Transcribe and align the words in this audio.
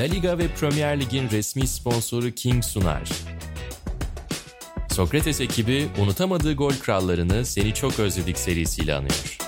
La 0.00 0.06
Liga 0.06 0.38
ve 0.38 0.48
Premier 0.60 1.00
Lig'in 1.00 1.30
resmi 1.30 1.66
sponsoru 1.66 2.30
King 2.30 2.64
sunar. 2.64 3.08
Sokrates 4.90 5.40
ekibi 5.40 5.86
unutamadığı 6.02 6.54
gol 6.54 6.72
krallarını 6.72 7.44
Seni 7.44 7.74
Çok 7.74 7.98
Özledik 7.98 8.38
serisiyle 8.38 8.94
anıyor. 8.94 9.38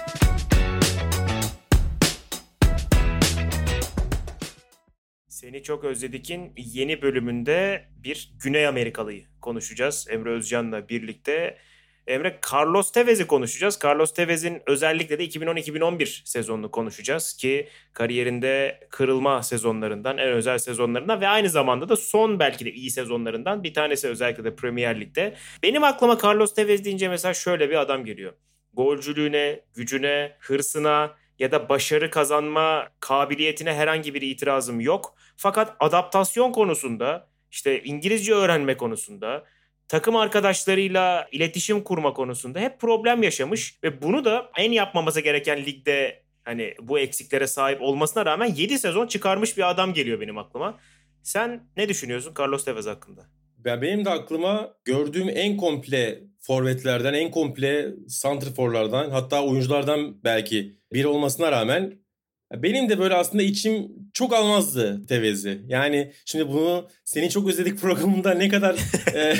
Seni 5.29 5.62
Çok 5.62 5.84
Özledik'in 5.84 6.53
yeni 6.57 7.03
bölümünde 7.03 7.89
bir 7.96 8.32
Güney 8.43 8.66
Amerikalıyı 8.66 9.25
konuşacağız 9.41 10.07
Emre 10.11 10.30
Özcan'la 10.30 10.89
birlikte. 10.89 11.59
Emre 12.07 12.41
Carlos 12.53 12.93
Tevez'i 12.93 13.27
konuşacağız. 13.27 13.79
Carlos 13.84 14.14
Tevez'in 14.14 14.62
özellikle 14.66 15.19
de 15.19 15.25
2010-2011 15.25 16.29
sezonunu 16.29 16.71
konuşacağız 16.71 17.37
ki 17.37 17.69
kariyerinde 17.92 18.80
kırılma 18.91 19.42
sezonlarından, 19.42 20.19
en 20.19 20.28
özel 20.28 20.59
sezonlarından 20.59 21.20
ve 21.20 21.28
aynı 21.28 21.48
zamanda 21.48 21.88
da 21.88 21.97
son 21.97 22.38
belki 22.38 22.65
de 22.65 22.73
iyi 22.73 22.91
sezonlarından 22.91 23.65
bir 23.65 23.75
tanesi 23.75 24.09
özellikle 24.09 24.45
de 24.45 24.55
Premier 24.55 25.01
Lig'de. 25.01 25.34
Benim 25.62 25.84
aklıma 25.84 26.19
Carlos 26.25 26.55
Tevez 26.55 26.84
deyince 26.84 27.09
mesela 27.09 27.34
şöyle 27.34 27.70
bir 27.70 27.77
adam 27.77 28.05
geliyor. 28.05 28.33
Golcülüğüne, 28.73 29.61
gücüne, 29.75 30.37
hırsına 30.41 31.14
ya 31.39 31.53
da 31.53 31.69
başarı 31.69 32.11
kazanma 32.11 32.89
kabiliyetine 33.00 33.75
herhangi 33.75 34.14
bir 34.14 34.23
itirazım 34.23 34.80
yok. 34.80 35.14
Fakat 35.37 35.77
adaptasyon 35.80 36.53
konusunda, 36.53 37.28
işte 37.50 37.83
İngilizce 37.83 38.34
öğrenme 38.34 38.77
konusunda, 38.77 39.45
takım 39.92 40.16
arkadaşlarıyla 40.16 41.28
iletişim 41.32 41.84
kurma 41.84 42.14
konusunda 42.14 42.60
hep 42.60 42.80
problem 42.80 43.23
yaşamış 43.23 43.78
ve 43.84 44.02
bunu 44.02 44.24
da 44.24 44.50
en 44.59 44.73
yapmaması 44.73 45.20
gereken 45.20 45.66
ligde 45.66 46.23
hani 46.45 46.74
bu 46.83 46.98
eksiklere 46.98 47.46
sahip 47.46 47.83
olmasına 47.83 48.27
rağmen 48.27 48.55
7 48.56 48.78
sezon 48.78 49.06
çıkarmış 49.06 49.56
bir 49.56 49.70
adam 49.70 49.94
geliyor 49.94 50.20
benim 50.20 50.39
aklıma. 50.39 50.78
Sen 51.22 51.64
ne 51.77 51.89
düşünüyorsun 51.89 52.34
Carlos 52.39 52.64
Tevez 52.64 52.86
hakkında? 52.86 53.22
Ben 53.58 53.83
benim 53.83 54.05
de 54.05 54.11
aklıma 54.11 54.75
gördüğüm 54.84 55.28
en 55.28 55.56
komple 55.56 56.20
forvetlerden, 56.41 57.14
en 57.14 57.30
komple 57.30 57.89
santrforlardan 58.08 59.11
hatta 59.11 59.45
oyunculardan 59.45 60.24
belki 60.24 60.77
biri 60.92 61.06
olmasına 61.06 61.52
rağmen 61.52 62.02
benim 62.58 62.89
de 62.89 62.98
böyle 62.98 63.14
aslında 63.14 63.42
içim 63.42 63.89
çok 64.14 64.33
almazdı 64.33 65.06
Tevez'i. 65.06 65.62
Yani 65.69 66.12
şimdi 66.25 66.48
bunu 66.48 66.89
seni 67.05 67.31
çok 67.31 67.48
özledik 67.48 67.78
programında 67.81 68.34
ne 68.34 68.48
kadar 68.48 68.77
e, 69.14 69.36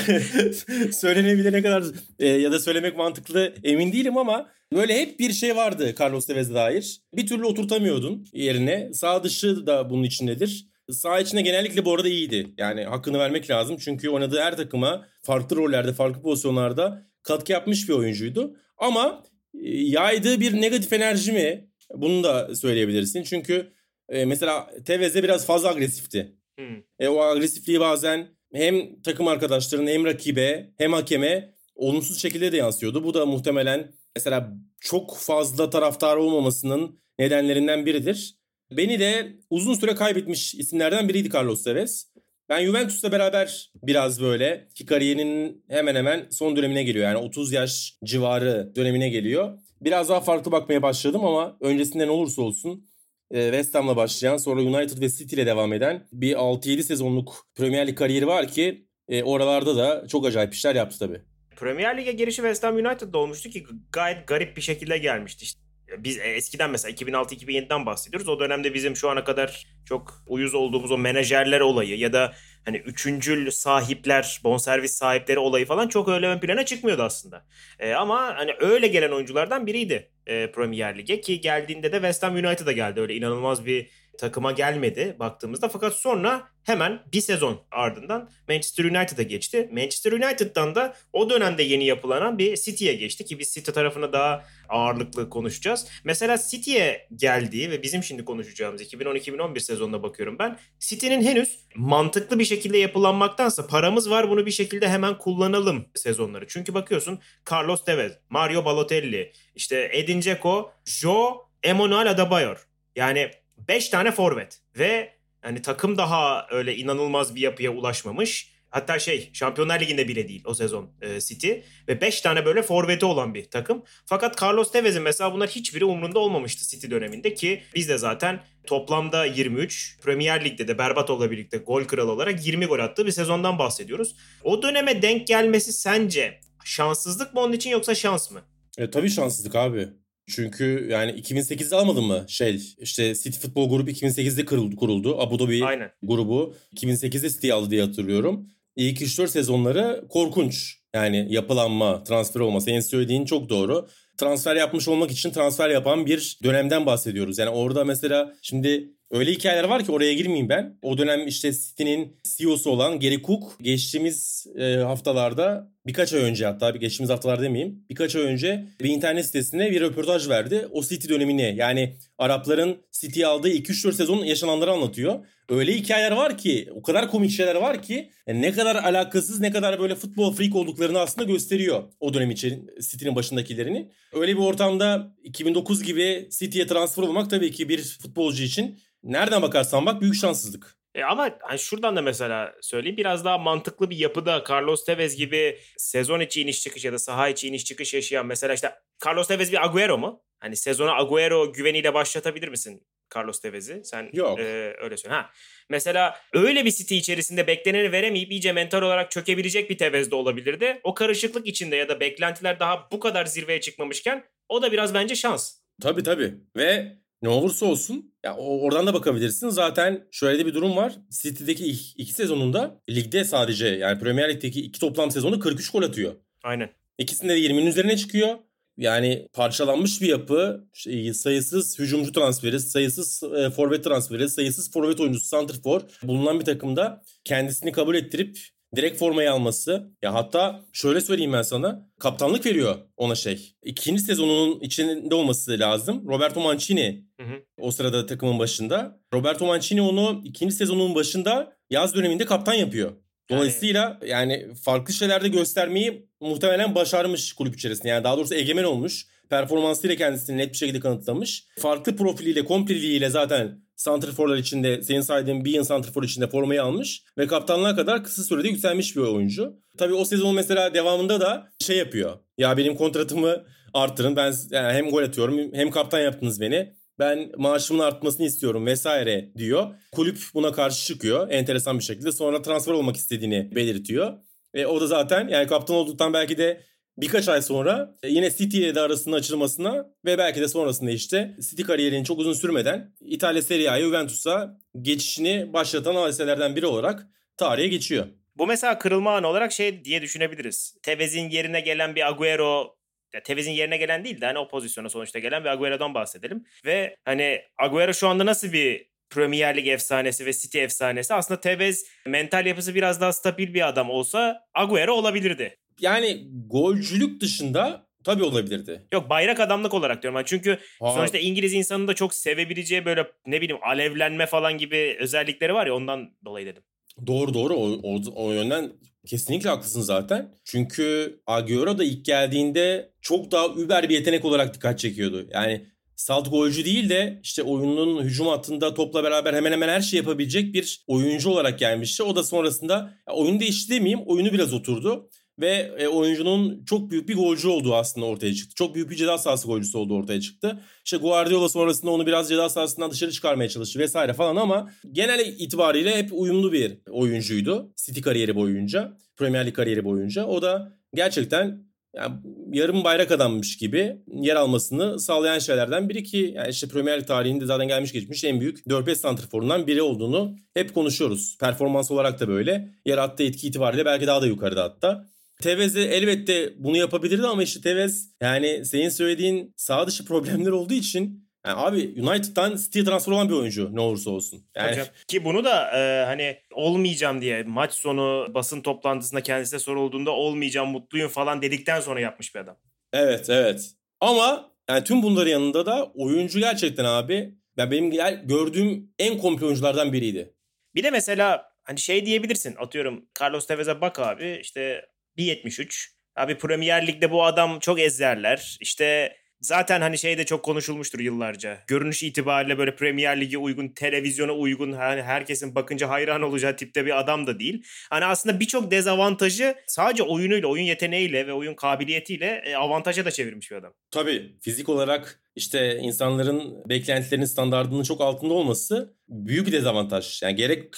söylenebilir 0.91 1.53
ne 1.53 1.61
kadar 1.61 1.83
e, 2.19 2.27
ya 2.27 2.51
da 2.51 2.59
söylemek 2.59 2.97
mantıklı 2.97 3.53
emin 3.63 3.93
değilim 3.93 4.17
ama 4.17 4.49
böyle 4.73 5.01
hep 5.01 5.19
bir 5.19 5.33
şey 5.33 5.55
vardı 5.55 5.95
Carlos 5.99 6.25
Tevez'e 6.25 6.53
dair. 6.53 7.01
Bir 7.13 7.27
türlü 7.27 7.45
oturtamıyordun 7.45 8.27
yerine. 8.33 8.93
Sağ 8.93 9.23
dışı 9.23 9.67
da 9.67 9.89
bunun 9.89 10.03
içindedir. 10.03 10.67
Sağ 10.91 11.19
içinde 11.19 11.41
genellikle 11.41 11.85
bu 11.85 11.93
arada 11.93 12.07
iyiydi. 12.07 12.47
Yani 12.57 12.83
hakkını 12.83 13.19
vermek 13.19 13.49
lazım. 13.49 13.77
Çünkü 13.79 14.09
oynadığı 14.09 14.41
her 14.41 14.57
takıma 14.57 15.05
farklı 15.21 15.55
rollerde, 15.55 15.93
farklı 15.93 16.21
pozisyonlarda 16.21 17.07
katkı 17.23 17.51
yapmış 17.51 17.89
bir 17.89 17.93
oyuncuydu. 17.93 18.55
Ama 18.77 19.23
e, 19.53 19.69
yaydığı 19.77 20.39
bir 20.39 20.61
negatif 20.61 20.93
enerji 20.93 21.31
mi? 21.31 21.67
Bunu 21.93 22.23
da 22.23 22.55
söyleyebilirsin. 22.55 23.23
Çünkü 23.23 23.73
e, 24.09 24.25
mesela 24.25 24.71
Tevez'de 24.85 25.23
biraz 25.23 25.45
fazla 25.45 25.69
agresifti. 25.69 26.35
Hmm. 26.57 26.77
E, 26.99 27.07
o 27.07 27.21
agresifliği 27.21 27.79
bazen 27.79 28.27
hem 28.53 29.01
takım 29.01 29.27
arkadaşlarına 29.27 29.89
hem 29.89 30.05
rakibe 30.05 30.73
hem 30.77 30.93
hakeme 30.93 31.53
olumsuz 31.75 32.21
şekilde 32.21 32.51
de 32.51 32.57
yansıyordu. 32.57 33.03
Bu 33.03 33.13
da 33.13 33.25
muhtemelen 33.25 33.91
mesela 34.15 34.53
çok 34.79 35.17
fazla 35.17 35.69
taraftar 35.69 36.17
olmamasının 36.17 36.99
nedenlerinden 37.19 37.85
biridir. 37.85 38.35
Beni 38.71 38.99
de 38.99 39.35
uzun 39.49 39.73
süre 39.73 39.95
kaybetmiş 39.95 40.55
isimlerden 40.55 41.09
biriydi 41.09 41.29
Carlos 41.35 41.63
Tevez. 41.63 42.13
Ben 42.49 42.65
Juventus'la 42.65 43.11
beraber 43.11 43.71
biraz 43.83 44.21
böyle 44.21 44.67
ki 44.75 44.85
kariyerinin 44.85 45.65
hemen 45.69 45.95
hemen 45.95 46.27
son 46.31 46.55
dönemine 46.55 46.83
geliyor. 46.83 47.05
Yani 47.05 47.17
30 47.17 47.51
yaş 47.51 47.97
civarı 48.03 48.75
dönemine 48.75 49.09
geliyor. 49.09 49.57
Biraz 49.85 50.09
daha 50.09 50.21
farklı 50.21 50.51
bakmaya 50.51 50.81
başladım 50.81 51.25
ama 51.25 51.57
öncesinde 51.61 52.07
ne 52.07 52.11
olursa 52.11 52.41
olsun 52.41 52.89
e, 53.31 53.43
West 53.43 53.75
Ham'la 53.75 53.95
başlayan 53.95 54.37
sonra 54.37 54.61
United 54.61 55.01
ve 55.01 55.09
City 55.09 55.35
ile 55.35 55.45
devam 55.45 55.73
eden 55.73 56.07
bir 56.11 56.35
6-7 56.35 56.83
sezonluk 56.83 57.47
Premier 57.55 57.87
Lig 57.87 57.97
kariyeri 57.97 58.27
var 58.27 58.47
ki 58.47 58.87
e, 59.07 59.23
oralarda 59.23 59.77
da 59.77 60.07
çok 60.07 60.25
acayip 60.25 60.53
işler 60.53 60.75
yaptı 60.75 60.99
tabii. 60.99 61.21
Premier 61.55 61.97
Lig'e 61.97 62.11
girişi 62.11 62.35
West 62.35 62.63
Ham 62.63 62.75
United'da 62.75 63.17
olmuştu 63.17 63.49
ki 63.49 63.65
gayet 63.91 64.27
garip 64.27 64.57
bir 64.57 64.61
şekilde 64.61 64.97
gelmişti. 64.97 65.43
İşte 65.43 65.59
biz 65.97 66.17
e, 66.17 66.21
eskiden 66.21 66.69
mesela 66.69 66.91
2006-2007'den 66.91 67.85
bahsediyoruz. 67.85 68.29
O 68.29 68.39
dönemde 68.39 68.73
bizim 68.73 68.95
şu 68.95 69.09
ana 69.09 69.23
kadar 69.23 69.67
çok 69.85 70.23
uyuz 70.27 70.55
olduğumuz 70.55 70.91
o 70.91 70.97
menajerler 70.97 71.59
olayı 71.59 71.97
ya 71.97 72.13
da 72.13 72.33
hani 72.65 72.77
üçüncül 72.77 73.51
sahipler, 73.51 74.41
bonservis 74.43 74.91
sahipleri 74.91 75.39
olayı 75.39 75.65
falan 75.65 75.87
çok 75.87 76.09
öyle 76.09 76.27
ön 76.27 76.39
plana 76.39 76.65
çıkmıyordu 76.65 77.03
aslında. 77.03 77.45
E, 77.79 77.93
ama 77.93 78.35
hani 78.37 78.51
öyle 78.59 78.87
gelen 78.87 79.11
oyunculardan 79.11 79.67
biriydi 79.67 80.09
e, 80.27 80.51
Premier 80.51 80.97
Lig'e 80.97 81.21
ki 81.21 81.41
geldiğinde 81.41 81.91
de 81.91 81.95
West 81.95 82.23
Ham 82.23 82.35
United'a 82.35 82.71
geldi. 82.71 83.01
Öyle 83.01 83.15
inanılmaz 83.15 83.65
bir 83.65 83.89
takıma 84.17 84.51
gelmedi 84.51 85.15
baktığımızda. 85.19 85.69
Fakat 85.69 85.93
sonra 85.93 86.47
hemen 86.63 87.03
bir 87.13 87.21
sezon 87.21 87.61
ardından 87.71 88.29
Manchester 88.49 88.85
United'a 88.85 89.21
geçti. 89.21 89.69
Manchester 89.71 90.11
United'dan 90.11 90.75
da 90.75 90.95
o 91.13 91.29
dönemde 91.29 91.63
yeni 91.63 91.85
yapılanan 91.85 92.37
bir 92.37 92.55
City'ye 92.55 92.93
geçti 92.93 93.25
ki 93.25 93.39
biz 93.39 93.53
City 93.53 93.71
tarafına 93.71 94.13
daha 94.13 94.43
ağırlıklı 94.69 95.29
konuşacağız. 95.29 95.87
Mesela 96.03 96.37
City'ye 96.49 97.07
geldiği 97.15 97.71
ve 97.71 97.83
bizim 97.83 98.03
şimdi 98.03 98.25
konuşacağımız 98.25 98.81
2010-2011 98.81 99.59
sezonuna 99.59 100.03
bakıyorum 100.03 100.39
ben. 100.39 100.59
City'nin 100.79 101.21
henüz 101.23 101.59
mantıklı 101.75 102.39
bir 102.39 102.45
şekilde 102.45 102.77
yapılanmaktansa 102.77 103.67
paramız 103.67 104.09
var 104.09 104.29
bunu 104.29 104.45
bir 104.45 104.51
şekilde 104.51 104.89
hemen 104.89 105.17
kullanalım 105.17 105.85
sezonları. 105.95 106.45
Çünkü 106.47 106.73
bakıyorsun 106.73 107.19
Carlos 107.51 107.85
Tevez, 107.85 108.11
Mario 108.29 108.65
Balotelli, 108.65 109.31
işte 109.55 109.89
Edin 109.93 110.21
Dzeko, 110.21 110.71
Joe 110.85 111.49
Emmanuel 111.63 112.11
Adebayor. 112.11 112.67
Yani 112.95 113.31
5 113.67 113.89
tane 113.89 114.11
forvet 114.11 114.61
ve 114.77 115.13
yani 115.43 115.61
takım 115.61 115.97
daha 115.97 116.47
öyle 116.51 116.75
inanılmaz 116.75 117.35
bir 117.35 117.41
yapıya 117.41 117.71
ulaşmamış. 117.71 118.53
Hatta 118.69 118.99
şey 118.99 119.29
Şampiyonlar 119.33 119.79
Ligi'nde 119.79 120.07
bile 120.07 120.27
değil 120.27 120.43
o 120.45 120.53
sezon 120.53 120.91
e, 121.01 121.21
City. 121.21 121.51
Ve 121.87 122.01
5 122.01 122.21
tane 122.21 122.45
böyle 122.45 122.63
forveti 122.63 123.05
olan 123.05 123.33
bir 123.33 123.45
takım. 123.45 123.83
Fakat 124.05 124.41
Carlos 124.41 124.71
Tevez'in 124.71 125.01
mesela 125.01 125.33
bunlar 125.33 125.49
hiçbiri 125.49 125.85
umrunda 125.85 126.19
olmamıştı 126.19 126.69
City 126.69 126.89
döneminde 126.91 127.33
ki 127.33 127.63
biz 127.75 127.89
de 127.89 127.97
zaten 127.97 128.43
toplamda 128.67 129.25
23 129.25 129.99
Premier 130.01 130.45
Lig'de 130.45 130.67
de 130.67 130.77
Berbatov'la 130.77 131.31
birlikte 131.31 131.57
gol 131.57 131.83
kralı 131.83 132.11
olarak 132.11 132.45
20 132.45 132.65
gol 132.65 132.79
attığı 132.79 133.05
bir 133.05 133.11
sezondan 133.11 133.59
bahsediyoruz. 133.59 134.15
O 134.43 134.61
döneme 134.61 135.01
denk 135.01 135.27
gelmesi 135.27 135.73
sence 135.73 136.39
şanssızlık 136.63 137.33
mı 137.33 137.39
onun 137.39 137.53
için 137.53 137.69
yoksa 137.69 137.95
şans 137.95 138.31
mı? 138.31 138.41
E, 138.77 138.89
tabii 138.89 139.09
şanssızlık 139.09 139.55
abi. 139.55 139.87
Çünkü 140.27 140.87
yani 140.91 141.11
2008'de 141.11 141.75
almadın 141.75 142.03
mı 142.03 142.25
şey 142.27 142.61
işte 142.77 143.15
City 143.15 143.39
Futbol 143.39 143.69
Grubu 143.69 143.89
2008'de 143.89 144.45
kuruldu, 144.45 144.75
kuruldu. 144.75 145.19
Abu 145.19 145.39
Dhabi 145.39 145.65
Aynen. 145.65 145.91
grubu 146.03 146.55
2008'de 146.75 147.29
City 147.29 147.53
aldı 147.53 147.71
diye 147.71 147.81
hatırlıyorum. 147.81 148.49
İlk 148.75 149.01
3-4 149.01 149.27
sezonları 149.27 150.05
korkunç. 150.09 150.77
Yani 150.93 151.27
yapılanma, 151.29 152.03
transfer 152.03 152.39
olması. 152.39 152.65
Senin 152.65 152.79
söylediğin 152.79 153.25
çok 153.25 153.49
doğru. 153.49 153.87
Transfer 154.17 154.55
yapmış 154.55 154.87
olmak 154.87 155.11
için 155.11 155.31
transfer 155.31 155.69
yapan 155.69 156.05
bir 156.05 156.39
dönemden 156.43 156.85
bahsediyoruz. 156.85 157.37
Yani 157.37 157.49
orada 157.49 157.85
mesela 157.85 158.33
şimdi 158.41 158.93
Öyle 159.13 159.31
hikayeler 159.31 159.63
var 159.63 159.85
ki 159.85 159.91
oraya 159.91 160.13
girmeyeyim 160.13 160.49
ben. 160.49 160.77
O 160.81 160.97
dönem 160.97 161.27
işte 161.27 161.53
City'nin 161.53 162.17
CEO'su 162.23 162.69
olan 162.69 162.99
Gary 162.99 163.21
Cook 163.21 163.57
geçtiğimiz 163.61 164.47
e, 164.57 164.75
haftalarda 164.75 165.72
birkaç 165.87 166.13
ay 166.13 166.21
önce 166.21 166.45
hatta 166.45 166.73
bir 166.73 166.79
geçtiğimiz 166.79 167.09
haftalar 167.09 167.41
demeyeyim. 167.41 167.85
Birkaç 167.89 168.15
ay 168.15 168.21
önce 168.21 168.65
bir 168.81 168.89
internet 168.89 169.25
sitesine 169.25 169.71
bir 169.71 169.81
röportaj 169.81 170.29
verdi. 170.29 170.67
O 170.71 170.83
City 170.83 171.09
dönemini 171.09 171.55
yani 171.57 171.95
Arapların 172.17 172.77
City 172.91 173.25
aldığı 173.25 173.49
2-3-4 173.49 173.93
sezon 173.93 174.23
yaşananları 174.23 174.71
anlatıyor. 174.71 175.25
Öyle 175.49 175.75
hikayeler 175.75 176.11
var 176.11 176.37
ki 176.37 176.69
o 176.75 176.81
kadar 176.81 177.11
komik 177.11 177.31
şeyler 177.31 177.55
var 177.55 177.81
ki 177.81 178.11
yani 178.27 178.41
ne 178.41 178.51
kadar 178.51 178.75
alakasız 178.75 179.39
ne 179.39 179.51
kadar 179.51 179.79
böyle 179.79 179.95
futbol 179.95 180.33
freak 180.33 180.55
olduklarını 180.55 180.99
aslında 180.99 181.31
gösteriyor 181.31 181.83
o 181.99 182.13
dönem 182.13 182.31
için 182.31 182.69
City'nin 182.81 183.15
başındakilerini. 183.15 183.91
Öyle 184.13 184.33
bir 184.33 184.41
ortamda 184.41 185.15
2009 185.23 185.83
gibi 185.83 186.27
City'ye 186.39 186.67
transfer 186.67 187.03
olmak 187.03 187.29
tabii 187.29 187.51
ki 187.51 187.69
bir 187.69 187.83
futbolcu 187.83 188.43
için 188.43 188.79
nereden 189.03 189.41
bakarsan 189.41 189.85
bak 189.85 190.01
büyük 190.01 190.15
şanssızlık. 190.15 190.82
E 190.95 191.03
ama 191.03 191.37
hani 191.41 191.59
şuradan 191.59 191.95
da 191.95 192.01
mesela 192.01 192.55
söyleyeyim 192.61 192.97
biraz 192.97 193.25
daha 193.25 193.37
mantıklı 193.37 193.89
bir 193.89 193.97
yapıda 193.97 194.43
Carlos 194.49 194.85
Tevez 194.85 195.15
gibi 195.15 195.59
sezon 195.77 196.19
içi 196.19 196.41
iniş 196.41 196.61
çıkış 196.61 196.85
ya 196.85 196.93
da 196.93 196.99
saha 196.99 197.29
içi 197.29 197.47
iniş 197.47 197.65
çıkış 197.65 197.93
yaşayan 197.93 198.25
mesela 198.25 198.53
işte 198.53 198.71
Carlos 199.05 199.27
Tevez 199.27 199.51
bir 199.51 199.65
Agüero 199.65 199.97
mu? 199.97 200.23
Hani 200.39 200.55
sezona 200.55 200.95
Agüero 200.95 201.53
güveniyle 201.53 201.93
başlatabilir 201.93 202.47
misin 202.47 202.87
Carlos 203.15 203.39
Tevez'i? 203.39 203.81
Sen 203.83 204.09
Yok. 204.13 204.39
E, 204.39 204.75
öyle 204.81 204.97
söyle. 204.97 205.15
Ha. 205.15 205.29
Mesela 205.69 206.19
öyle 206.33 206.65
bir 206.65 206.71
City 206.71 206.97
içerisinde 206.97 207.47
bekleneni 207.47 207.91
veremeyip 207.91 208.31
iyice 208.31 208.53
mental 208.53 208.81
olarak 208.81 209.11
çökebilecek 209.11 209.69
bir 209.69 209.77
Tevez 209.77 210.11
de 210.11 210.15
olabilirdi. 210.15 210.79
O 210.83 210.93
karışıklık 210.93 211.47
içinde 211.47 211.75
ya 211.75 211.89
da 211.89 211.99
beklentiler 211.99 212.59
daha 212.59 212.91
bu 212.91 212.99
kadar 212.99 213.25
zirveye 213.25 213.61
çıkmamışken 213.61 214.25
o 214.49 214.61
da 214.61 214.71
biraz 214.71 214.93
bence 214.93 215.15
şans. 215.15 215.57
Tabii 215.81 216.03
tabii. 216.03 216.33
Ve 216.57 216.97
ne 217.23 217.29
olursa 217.29 217.65
olsun 217.65 218.13
ya 218.23 218.35
oradan 218.35 218.87
da 218.87 218.93
bakabilirsin. 218.93 219.49
Zaten 219.49 220.03
şöyle 220.11 220.39
de 220.39 220.45
bir 220.45 220.53
durum 220.53 220.75
var. 220.75 220.93
City'deki 221.09 221.65
ilk 221.65 221.81
iki 221.97 222.13
sezonunda 222.13 222.81
ligde 222.89 223.23
sadece 223.23 223.67
yani 223.67 223.99
Premier 223.99 224.29
Lig'deki 224.29 224.61
iki 224.61 224.79
toplam 224.79 225.11
sezonu 225.11 225.39
43 225.39 225.71
gol 225.71 225.83
atıyor. 225.83 226.13
Aynen. 226.43 226.69
İkisinde 226.97 227.33
de 227.33 227.39
20'nin 227.39 227.65
üzerine 227.65 227.97
çıkıyor. 227.97 228.37
Yani 228.77 229.27
parçalanmış 229.33 230.01
bir 230.01 230.07
yapı, 230.07 230.67
şey, 230.73 231.13
sayısız 231.13 231.79
hücumcu 231.79 232.11
transferi, 232.11 232.59
sayısız 232.59 233.23
e, 233.23 233.49
forvet 233.49 233.83
transferi, 233.83 234.29
sayısız 234.29 234.71
forvet 234.71 234.99
oyuncusu, 234.99 235.25
santrfor 235.25 235.81
bulunan 236.03 236.39
bir 236.39 236.45
takımda 236.45 237.03
kendisini 237.23 237.71
kabul 237.71 237.95
ettirip 237.95 238.39
direkt 238.75 238.99
formayı 238.99 239.31
alması. 239.31 239.91
Ya 240.01 240.13
hatta 240.13 240.61
şöyle 240.73 241.01
söyleyeyim 241.01 241.33
ben 241.33 241.41
sana. 241.41 241.89
Kaptanlık 241.99 242.45
veriyor 242.45 242.75
ona 242.97 243.15
şey. 243.15 243.55
İkinci 243.63 244.01
sezonunun 244.01 244.59
içinde 244.59 245.15
olması 245.15 245.59
lazım. 245.59 246.07
Roberto 246.07 246.39
Mancini 246.39 247.05
hı 247.19 247.23
hı. 247.23 247.43
o 247.57 247.71
sırada 247.71 248.05
takımın 248.05 248.39
başında. 248.39 248.99
Roberto 249.13 249.45
Mancini 249.45 249.81
onu 249.81 250.21
ikinci 250.23 250.55
sezonun 250.55 250.95
başında 250.95 251.57
yaz 251.69 251.95
döneminde 251.95 252.25
kaptan 252.25 252.53
yapıyor. 252.53 252.91
Dolayısıyla 253.29 253.99
yani 254.07 254.47
farklı 254.63 254.93
şeylerde 254.93 255.27
göstermeyi 255.27 256.07
muhtemelen 256.21 256.75
başarmış 256.75 257.33
kulüp 257.33 257.55
içerisinde. 257.55 257.87
Yani 257.87 258.03
daha 258.03 258.17
doğrusu 258.17 258.35
egemen 258.35 258.63
olmuş. 258.63 259.07
Performansıyla 259.29 259.95
kendisini 259.95 260.37
net 260.37 260.51
bir 260.51 260.57
şekilde 260.57 260.79
kanıtlamış. 260.79 261.45
Farklı 261.59 261.95
profiliyle, 261.95 262.45
kompliliğiyle 262.45 263.09
zaten 263.09 263.63
santrforlar 263.75 264.37
içinde, 264.37 264.81
senin 264.81 265.01
saydığın 265.01 265.45
Bean 265.45 265.63
santrfor 265.63 266.03
içinde 266.03 266.27
formayı 266.27 266.63
almış. 266.63 267.03
Ve 267.17 267.27
kaptanlığa 267.27 267.75
kadar 267.75 268.03
kısa 268.03 268.23
sürede 268.23 268.47
yükselmiş 268.47 268.95
bir 268.95 269.01
oyuncu. 269.01 269.59
Tabii 269.77 269.93
o 269.93 270.05
sezon 270.05 270.35
mesela 270.35 270.73
devamında 270.73 271.21
da 271.21 271.49
şey 271.59 271.77
yapıyor. 271.77 272.19
Ya 272.37 272.57
benim 272.57 272.75
kontratımı 272.75 273.43
arttırın. 273.73 274.15
Ben 274.15 274.33
yani 274.51 274.73
hem 274.73 274.89
gol 274.89 275.03
atıyorum 275.03 275.53
hem 275.53 275.71
kaptan 275.71 275.99
yaptınız 275.99 276.41
beni 276.41 276.73
ben 276.99 277.31
maaşımın 277.37 277.83
artmasını 277.83 278.25
istiyorum 278.25 278.65
vesaire 278.65 279.31
diyor. 279.37 279.75
Kulüp 279.91 280.17
buna 280.33 280.51
karşı 280.51 280.85
çıkıyor 280.85 281.27
enteresan 281.29 281.79
bir 281.79 281.83
şekilde. 281.83 282.11
Sonra 282.11 282.41
transfer 282.41 282.73
olmak 282.73 282.95
istediğini 282.95 283.55
belirtiyor. 283.55 284.13
E, 284.53 284.65
o 284.65 284.81
da 284.81 284.87
zaten 284.87 285.27
yani 285.27 285.47
kaptan 285.47 285.75
olduktan 285.75 286.13
belki 286.13 286.37
de 286.37 286.61
birkaç 286.97 287.27
ay 287.27 287.41
sonra 287.41 287.95
e, 288.03 288.09
yine 288.09 288.31
City 288.31 288.57
ile 288.57 288.75
de 288.75 288.81
arasının 288.81 289.15
açılmasına 289.15 289.85
ve 290.05 290.17
belki 290.17 290.41
de 290.41 290.47
sonrasında 290.47 290.91
işte 290.91 291.37
City 291.49 291.61
kariyerinin 291.61 292.03
çok 292.03 292.19
uzun 292.19 292.33
sürmeden 292.33 292.93
İtalya 293.01 293.41
Serie 293.41 293.69
A'ya 293.69 293.85
Juventus'a 293.85 294.57
geçişini 294.81 295.53
başlatan 295.53 295.95
hadiselerden 295.95 296.55
biri 296.55 296.65
olarak 296.65 297.07
tarihe 297.37 297.67
geçiyor. 297.67 298.05
Bu 298.35 298.47
mesela 298.47 298.79
kırılma 298.79 299.15
anı 299.15 299.27
olarak 299.27 299.51
şey 299.51 299.85
diye 299.85 300.01
düşünebiliriz. 300.01 300.77
Tevez'in 300.83 301.29
yerine 301.29 301.61
gelen 301.61 301.95
bir 301.95 302.07
Agüero 302.07 302.75
ya 303.13 303.23
Tevez'in 303.23 303.51
yerine 303.51 303.77
gelen 303.77 304.03
değil 304.03 304.21
de 304.21 304.25
hani 304.25 304.39
o 304.39 304.47
pozisyona 304.47 304.89
sonuçta 304.89 305.19
gelen 305.19 305.43
bir 305.43 305.49
Agüero'dan 305.49 305.93
bahsedelim. 305.93 306.43
Ve 306.65 306.95
hani 307.05 307.41
Agüero 307.57 307.93
şu 307.93 308.07
anda 308.07 308.25
nasıl 308.25 308.53
bir 308.53 308.93
Premier 309.09 309.57
Lig 309.57 309.67
efsanesi 309.67 310.25
ve 310.25 310.33
City 310.33 310.63
efsanesi. 310.63 311.13
Aslında 311.13 311.39
Tevez 311.39 311.85
mental 312.05 312.45
yapısı 312.45 312.75
biraz 312.75 313.01
daha 313.01 313.13
stabil 313.13 313.53
bir 313.53 313.67
adam 313.67 313.89
olsa 313.89 314.41
Agüero 314.53 314.93
olabilirdi. 314.93 315.57
Yani 315.79 316.27
golcülük 316.47 317.21
dışında 317.21 317.87
tabii 318.03 318.23
olabilirdi. 318.23 318.87
Yok 318.93 319.09
bayrak 319.09 319.39
adamlık 319.39 319.73
olarak 319.73 320.03
diyorum. 320.03 320.21
Çünkü 320.25 320.57
ha. 320.79 320.93
sonuçta 320.93 321.17
İngiliz 321.17 321.53
insanın 321.53 321.87
da 321.87 321.93
çok 321.93 322.13
sevebileceği 322.13 322.85
böyle 322.85 323.07
ne 323.25 323.41
bileyim 323.41 323.61
alevlenme 323.63 324.25
falan 324.25 324.57
gibi 324.57 324.97
özellikleri 324.99 325.53
var 325.53 325.67
ya 325.67 325.75
ondan 325.75 326.09
dolayı 326.25 326.45
dedim. 326.45 326.63
Doğru 327.07 327.33
doğru 327.33 327.53
o, 327.53 327.79
o, 327.83 328.01
o 328.15 328.31
yönden 328.31 328.71
kesinlikle 329.07 329.49
haklısın 329.49 329.81
zaten. 329.81 330.35
Çünkü 330.45 331.19
Agüero 331.27 331.77
da 331.77 331.83
ilk 331.83 332.05
geldiğinde 332.05 332.93
çok 333.01 333.31
daha 333.31 333.47
über 333.47 333.89
bir 333.89 333.95
yetenek 333.95 334.25
olarak 334.25 334.53
dikkat 334.53 334.79
çekiyordu. 334.79 335.27
Yani 335.33 335.65
salt 335.95 336.31
golcü 336.31 336.65
değil 336.65 336.89
de 336.89 337.19
işte 337.23 337.43
oyunun 337.43 338.03
hücum 338.03 338.27
hattında 338.27 338.73
topla 338.73 339.03
beraber 339.03 339.33
hemen 339.33 339.51
hemen 339.51 339.69
her 339.69 339.81
şey 339.81 339.97
yapabilecek 339.97 340.53
bir 340.53 340.83
oyuncu 340.87 341.29
olarak 341.29 341.59
gelmişti. 341.59 342.03
O 342.03 342.15
da 342.15 342.23
sonrasında 342.23 342.73
ya 343.07 343.13
oyun 343.13 343.39
değişti 343.39 343.73
demeyeyim 343.73 344.01
oyunu 344.05 344.33
biraz 344.33 344.53
oturdu 344.53 345.09
ve 345.39 345.71
e, 345.77 345.87
oyuncunun 345.87 346.65
çok 346.65 346.91
büyük 346.91 347.09
bir 347.09 347.15
golcü 347.15 347.47
olduğu 347.47 347.75
aslında 347.75 348.05
ortaya 348.05 348.33
çıktı. 348.33 348.55
Çok 348.55 348.75
büyük 348.75 348.89
bir 348.89 348.95
ceza 348.95 349.17
sahası 349.17 349.47
golcüsü 349.47 349.77
olduğu 349.77 349.95
ortaya 349.95 350.21
çıktı. 350.21 350.59
İşte 350.85 350.97
Guardiola 350.97 351.49
sonrasında 351.49 351.91
onu 351.91 352.07
biraz 352.07 352.29
ceza 352.29 352.49
sahasından 352.49 352.91
dışarı 352.91 353.11
çıkarmaya 353.11 353.49
çalıştı 353.49 353.79
vesaire 353.79 354.13
falan 354.13 354.35
ama 354.35 354.71
genel 354.91 355.27
itibariyle 355.39 355.97
hep 355.97 356.09
uyumlu 356.13 356.51
bir 356.51 356.77
oyuncuydu. 356.89 357.73
City 357.77 358.01
kariyeri 358.01 358.35
boyunca, 358.35 358.97
Premier 359.17 359.47
Lig 359.47 359.55
kariyeri 359.55 359.85
boyunca. 359.85 360.25
O 360.25 360.41
da 360.41 360.77
gerçekten 360.93 361.73
yani 361.95 362.15
yarım 362.51 362.83
bayrak 362.83 363.11
adammış 363.11 363.57
gibi 363.57 363.97
yer 364.13 364.35
almasını 364.35 364.99
sağlayan 364.99 365.39
şeylerden 365.39 365.89
biri 365.89 366.03
ki 366.03 366.33
yani 366.35 366.49
işte 366.49 366.67
Premier 366.67 367.01
Lig 367.01 367.07
tarihinde 367.07 367.45
zaten 367.45 367.67
gelmiş 367.67 367.93
geçmiş 367.93 368.23
en 368.23 368.39
büyük 368.39 368.59
4-5 368.67 368.95
santrforundan 368.95 369.67
biri 369.67 369.81
olduğunu 369.81 370.35
hep 370.53 370.73
konuşuyoruz. 370.73 371.37
Performans 371.39 371.91
olarak 371.91 372.19
da 372.19 372.27
böyle. 372.27 372.73
Yarattığı 372.85 373.23
etki 373.23 373.47
itibariyle 373.47 373.85
belki 373.85 374.07
daha 374.07 374.21
da 374.21 374.27
yukarıda 374.27 374.63
hatta. 374.63 375.07
Tevez 375.41 375.75
de 375.75 375.83
elbette 375.83 376.53
bunu 376.57 376.77
yapabilirdi 376.77 377.27
ama 377.27 377.43
işte 377.43 377.61
Tevez 377.61 378.09
yani 378.21 378.65
senin 378.65 378.89
söylediğin 378.89 379.53
sağ 379.57 379.87
dışı 379.87 380.05
problemler 380.05 380.51
olduğu 380.51 380.73
için 380.73 381.29
yani 381.45 381.59
abi 381.59 381.93
United'dan 382.01 382.55
City'ye 382.55 382.85
transfer 382.85 383.11
olan 383.11 383.29
bir 383.29 383.33
oyuncu 383.33 383.75
ne 383.75 383.79
olursa 383.79 384.09
olsun. 384.09 384.45
Yani... 384.55 384.71
Hocam, 384.71 384.87
ki 385.07 385.25
bunu 385.25 385.43
da 385.43 385.79
e, 385.79 386.05
hani 386.05 386.37
olmayacağım 386.51 387.21
diye 387.21 387.43
maç 387.43 387.73
sonu 387.73 388.27
basın 388.33 388.61
toplantısında 388.61 389.21
kendisine 389.21 389.59
sorulduğunda 389.59 390.11
olmayacağım 390.11 390.69
mutluyum 390.69 391.09
falan 391.09 391.41
dedikten 391.41 391.79
sonra 391.79 391.99
yapmış 391.99 392.35
bir 392.35 392.39
adam. 392.39 392.57
Evet 392.93 393.29
evet. 393.29 393.71
Ama 393.99 394.51
yani 394.69 394.83
tüm 394.83 395.03
bunların 395.03 395.31
yanında 395.31 395.65
da 395.65 395.91
oyuncu 395.95 396.39
gerçekten 396.39 396.85
abi 396.85 397.35
ben 397.57 397.71
benim 397.71 397.91
gördüğüm 398.27 398.93
en 398.99 399.17
komple 399.17 399.45
oyunculardan 399.45 399.93
biriydi. 399.93 400.33
Bir 400.75 400.83
de 400.83 400.91
mesela 400.91 401.45
hani 401.63 401.79
şey 401.79 402.05
diyebilirsin 402.05 402.55
atıyorum 402.55 403.05
Carlos 403.21 403.47
Tevez'e 403.47 403.81
bak 403.81 403.99
abi 403.99 404.39
işte 404.41 404.85
1.73. 405.17 405.87
Abi 406.15 406.37
Premier 406.37 406.87
Lig'de 406.87 407.11
bu 407.11 407.25
adam 407.25 407.59
çok 407.59 407.79
ezerler. 407.79 408.57
İşte 408.61 409.17
zaten 409.43 409.81
hani 409.81 409.97
şey 409.97 410.17
de 410.17 410.25
çok 410.25 410.45
konuşulmuştur 410.45 410.99
yıllarca. 410.99 411.57
Görünüş 411.67 412.03
itibariyle 412.03 412.57
böyle 412.57 412.75
Premier 412.75 413.21
Lig'e 413.21 413.37
uygun, 413.37 413.67
televizyona 413.67 414.31
uygun, 414.31 414.71
hani 414.71 415.01
herkesin 415.01 415.55
bakınca 415.55 415.89
hayran 415.89 416.21
olacağı 416.21 416.55
tipte 416.55 416.85
bir 416.85 416.99
adam 416.99 417.27
da 417.27 417.39
değil. 417.39 417.63
Hani 417.89 418.05
aslında 418.05 418.39
birçok 418.39 418.71
dezavantajı 418.71 419.55
sadece 419.67 420.03
oyunuyla, 420.03 420.47
oyun 420.47 420.63
yeteneğiyle 420.63 421.27
ve 421.27 421.33
oyun 421.33 421.53
kabiliyetiyle 421.53 422.41
e, 422.45 422.55
avantaja 422.55 423.05
da 423.05 423.11
çevirmiş 423.11 423.51
bir 423.51 423.55
adam. 423.55 423.73
Tabii 423.91 424.35
fizik 424.41 424.69
olarak 424.69 425.19
işte 425.35 425.77
insanların 425.77 426.69
beklentilerinin 426.69 427.25
standartının 427.25 427.83
çok 427.83 428.01
altında 428.01 428.33
olması 428.33 428.93
büyük 429.07 429.47
bir 429.47 429.51
dezavantaj. 429.51 430.23
Yani 430.23 430.35
gerek 430.35 430.73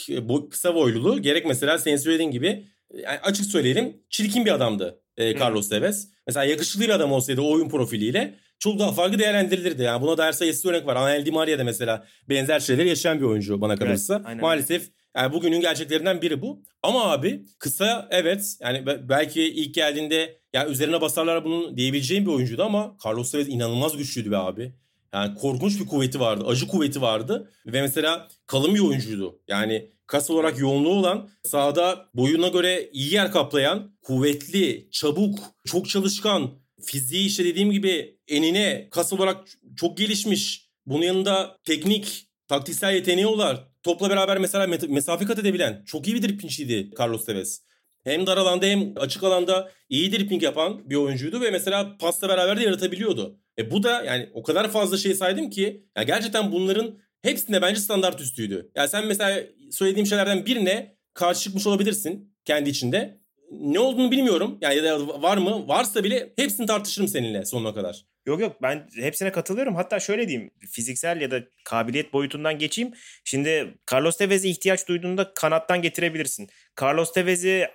kısa 0.51 0.75
boyluluğu 0.75 1.21
gerek 1.21 1.45
mesela 1.45 1.77
senin 1.77 1.97
söylediğin 1.97 2.31
gibi 2.31 2.67
yani 2.93 3.19
açık 3.19 3.45
söyleyelim 3.45 3.97
çirkin 4.09 4.45
bir 4.45 4.51
adamdı 4.51 5.01
e, 5.17 5.39
Carlos 5.39 5.69
Tevez. 5.69 6.09
Mesela 6.27 6.43
yakışıklı 6.43 6.81
bir 6.81 6.89
adam 6.89 7.11
olsaydı 7.11 7.41
o 7.41 7.51
oyun 7.51 7.69
profiliyle 7.69 8.35
çok 8.59 8.79
daha 8.79 8.91
farklı 8.91 9.19
değerlendirilirdi. 9.19 9.83
Yani 9.83 10.01
buna 10.01 10.17
dair 10.17 10.33
sayısız 10.33 10.65
örnek 10.65 10.85
var. 10.87 10.95
Angel 10.95 11.25
Di 11.25 11.31
Maria 11.31 11.59
da 11.59 11.63
mesela 11.63 12.05
benzer 12.29 12.59
şeyleri 12.59 12.89
yaşayan 12.89 13.19
bir 13.19 13.25
oyuncu 13.25 13.61
bana 13.61 13.75
kalırsa. 13.75 14.23
Evet, 14.27 14.41
Maalesef 14.41 14.89
yani 15.15 15.33
bugünün 15.33 15.61
gerçeklerinden 15.61 16.21
biri 16.21 16.41
bu. 16.41 16.63
Ama 16.83 17.11
abi 17.11 17.45
kısa 17.59 18.07
evet 18.11 18.57
yani 18.61 18.85
belki 19.09 19.43
ilk 19.43 19.73
geldiğinde 19.73 20.37
ya 20.53 20.67
üzerine 20.67 21.01
basarlar 21.01 21.45
bunun 21.45 21.77
diyebileceğim 21.77 22.25
bir 22.25 22.31
oyuncuydu 22.31 22.63
ama 22.63 22.97
Carlos 23.05 23.31
Tevez 23.31 23.49
inanılmaz 23.49 23.97
güçlüydü 23.97 24.31
be 24.31 24.37
abi. 24.37 24.73
Yani 25.13 25.35
korkunç 25.35 25.79
bir 25.79 25.85
kuvveti 25.85 26.19
vardı. 26.19 26.45
Acı 26.47 26.67
kuvveti 26.67 27.01
vardı. 27.01 27.51
Ve 27.65 27.81
mesela 27.81 28.27
kalın 28.47 28.75
bir 28.75 28.79
oyuncuydu. 28.79 29.39
Yani 29.47 29.91
kas 30.07 30.29
olarak 30.29 30.59
yoğunluğu 30.59 30.89
olan, 30.89 31.29
sahada 31.43 32.09
boyuna 32.13 32.47
göre 32.47 32.89
iyi 32.93 33.13
yer 33.13 33.31
kaplayan, 33.31 33.97
kuvvetli, 34.01 34.87
çabuk, 34.91 35.39
çok 35.65 35.89
çalışkan, 35.89 36.51
fiziği 36.85 37.27
işte 37.27 37.45
dediğim 37.45 37.71
gibi 37.71 38.19
enine 38.27 38.87
kas 38.91 39.13
olarak 39.13 39.47
çok 39.75 39.97
gelişmiş. 39.97 40.69
Bunun 40.85 41.01
yanında 41.01 41.57
teknik, 41.63 42.27
taktiksel 42.47 42.93
yeteneği 42.93 43.27
olan, 43.27 43.59
topla 43.83 44.09
beraber 44.09 44.37
mesela 44.37 44.67
mesafe 44.89 45.25
kat 45.25 45.39
edebilen 45.39 45.83
çok 45.85 46.07
iyi 46.07 46.15
bir 46.15 46.21
driplinçiydi 46.21 46.89
Carlos 46.99 47.25
Tevez. 47.25 47.65
Hem 48.03 48.27
dar 48.27 48.37
alanda 48.37 48.65
hem 48.65 48.93
açık 48.95 49.23
alanda 49.23 49.71
iyi 49.89 50.11
dripping 50.11 50.43
yapan 50.43 50.89
bir 50.89 50.95
oyuncuydu 50.95 51.41
ve 51.41 51.51
mesela 51.51 51.97
pasla 51.97 52.29
beraber 52.29 52.57
de 52.57 52.63
yaratabiliyordu. 52.63 53.39
E 53.59 53.71
bu 53.71 53.83
da 53.83 54.03
yani 54.03 54.29
o 54.33 54.43
kadar 54.43 54.71
fazla 54.71 54.97
şey 54.97 55.13
saydım 55.13 55.49
ki 55.49 55.85
ya 55.97 56.03
gerçekten 56.03 56.51
bunların 56.51 56.97
hepsinde 57.25 57.61
bence 57.61 57.79
standart 57.79 58.21
üstüydü. 58.21 58.55
Ya 58.55 58.61
yani 58.75 58.89
sen 58.89 59.07
mesela 59.07 59.43
söylediğim 59.71 60.07
şeylerden 60.07 60.45
birine 60.45 60.95
karşı 61.13 61.41
çıkmış 61.41 61.67
olabilirsin 61.67 62.35
kendi 62.45 62.69
içinde. 62.69 63.19
Ne 63.51 63.79
olduğunu 63.79 64.11
bilmiyorum. 64.11 64.57
Yani 64.61 64.75
ya 64.75 64.83
da 64.83 65.21
var 65.21 65.37
mı? 65.37 65.67
Varsa 65.67 66.03
bile 66.03 66.33
hepsini 66.35 66.65
tartışırım 66.65 67.07
seninle 67.07 67.45
sonuna 67.45 67.73
kadar. 67.73 68.05
Yok 68.25 68.41
yok 68.41 68.61
ben 68.61 68.87
hepsine 68.95 69.31
katılıyorum. 69.31 69.75
Hatta 69.75 69.99
şöyle 69.99 70.27
diyeyim 70.27 70.51
fiziksel 70.71 71.21
ya 71.21 71.31
da 71.31 71.43
kabiliyet 71.63 72.13
boyutundan 72.13 72.59
geçeyim. 72.59 72.93
Şimdi 73.23 73.77
Carlos 73.91 74.17
Tevez'e 74.17 74.49
ihtiyaç 74.49 74.87
duyduğunda 74.87 75.33
kanattan 75.33 75.81
getirebilirsin. 75.81 76.49
Carlos 76.81 77.13
Tevez'i 77.13 77.67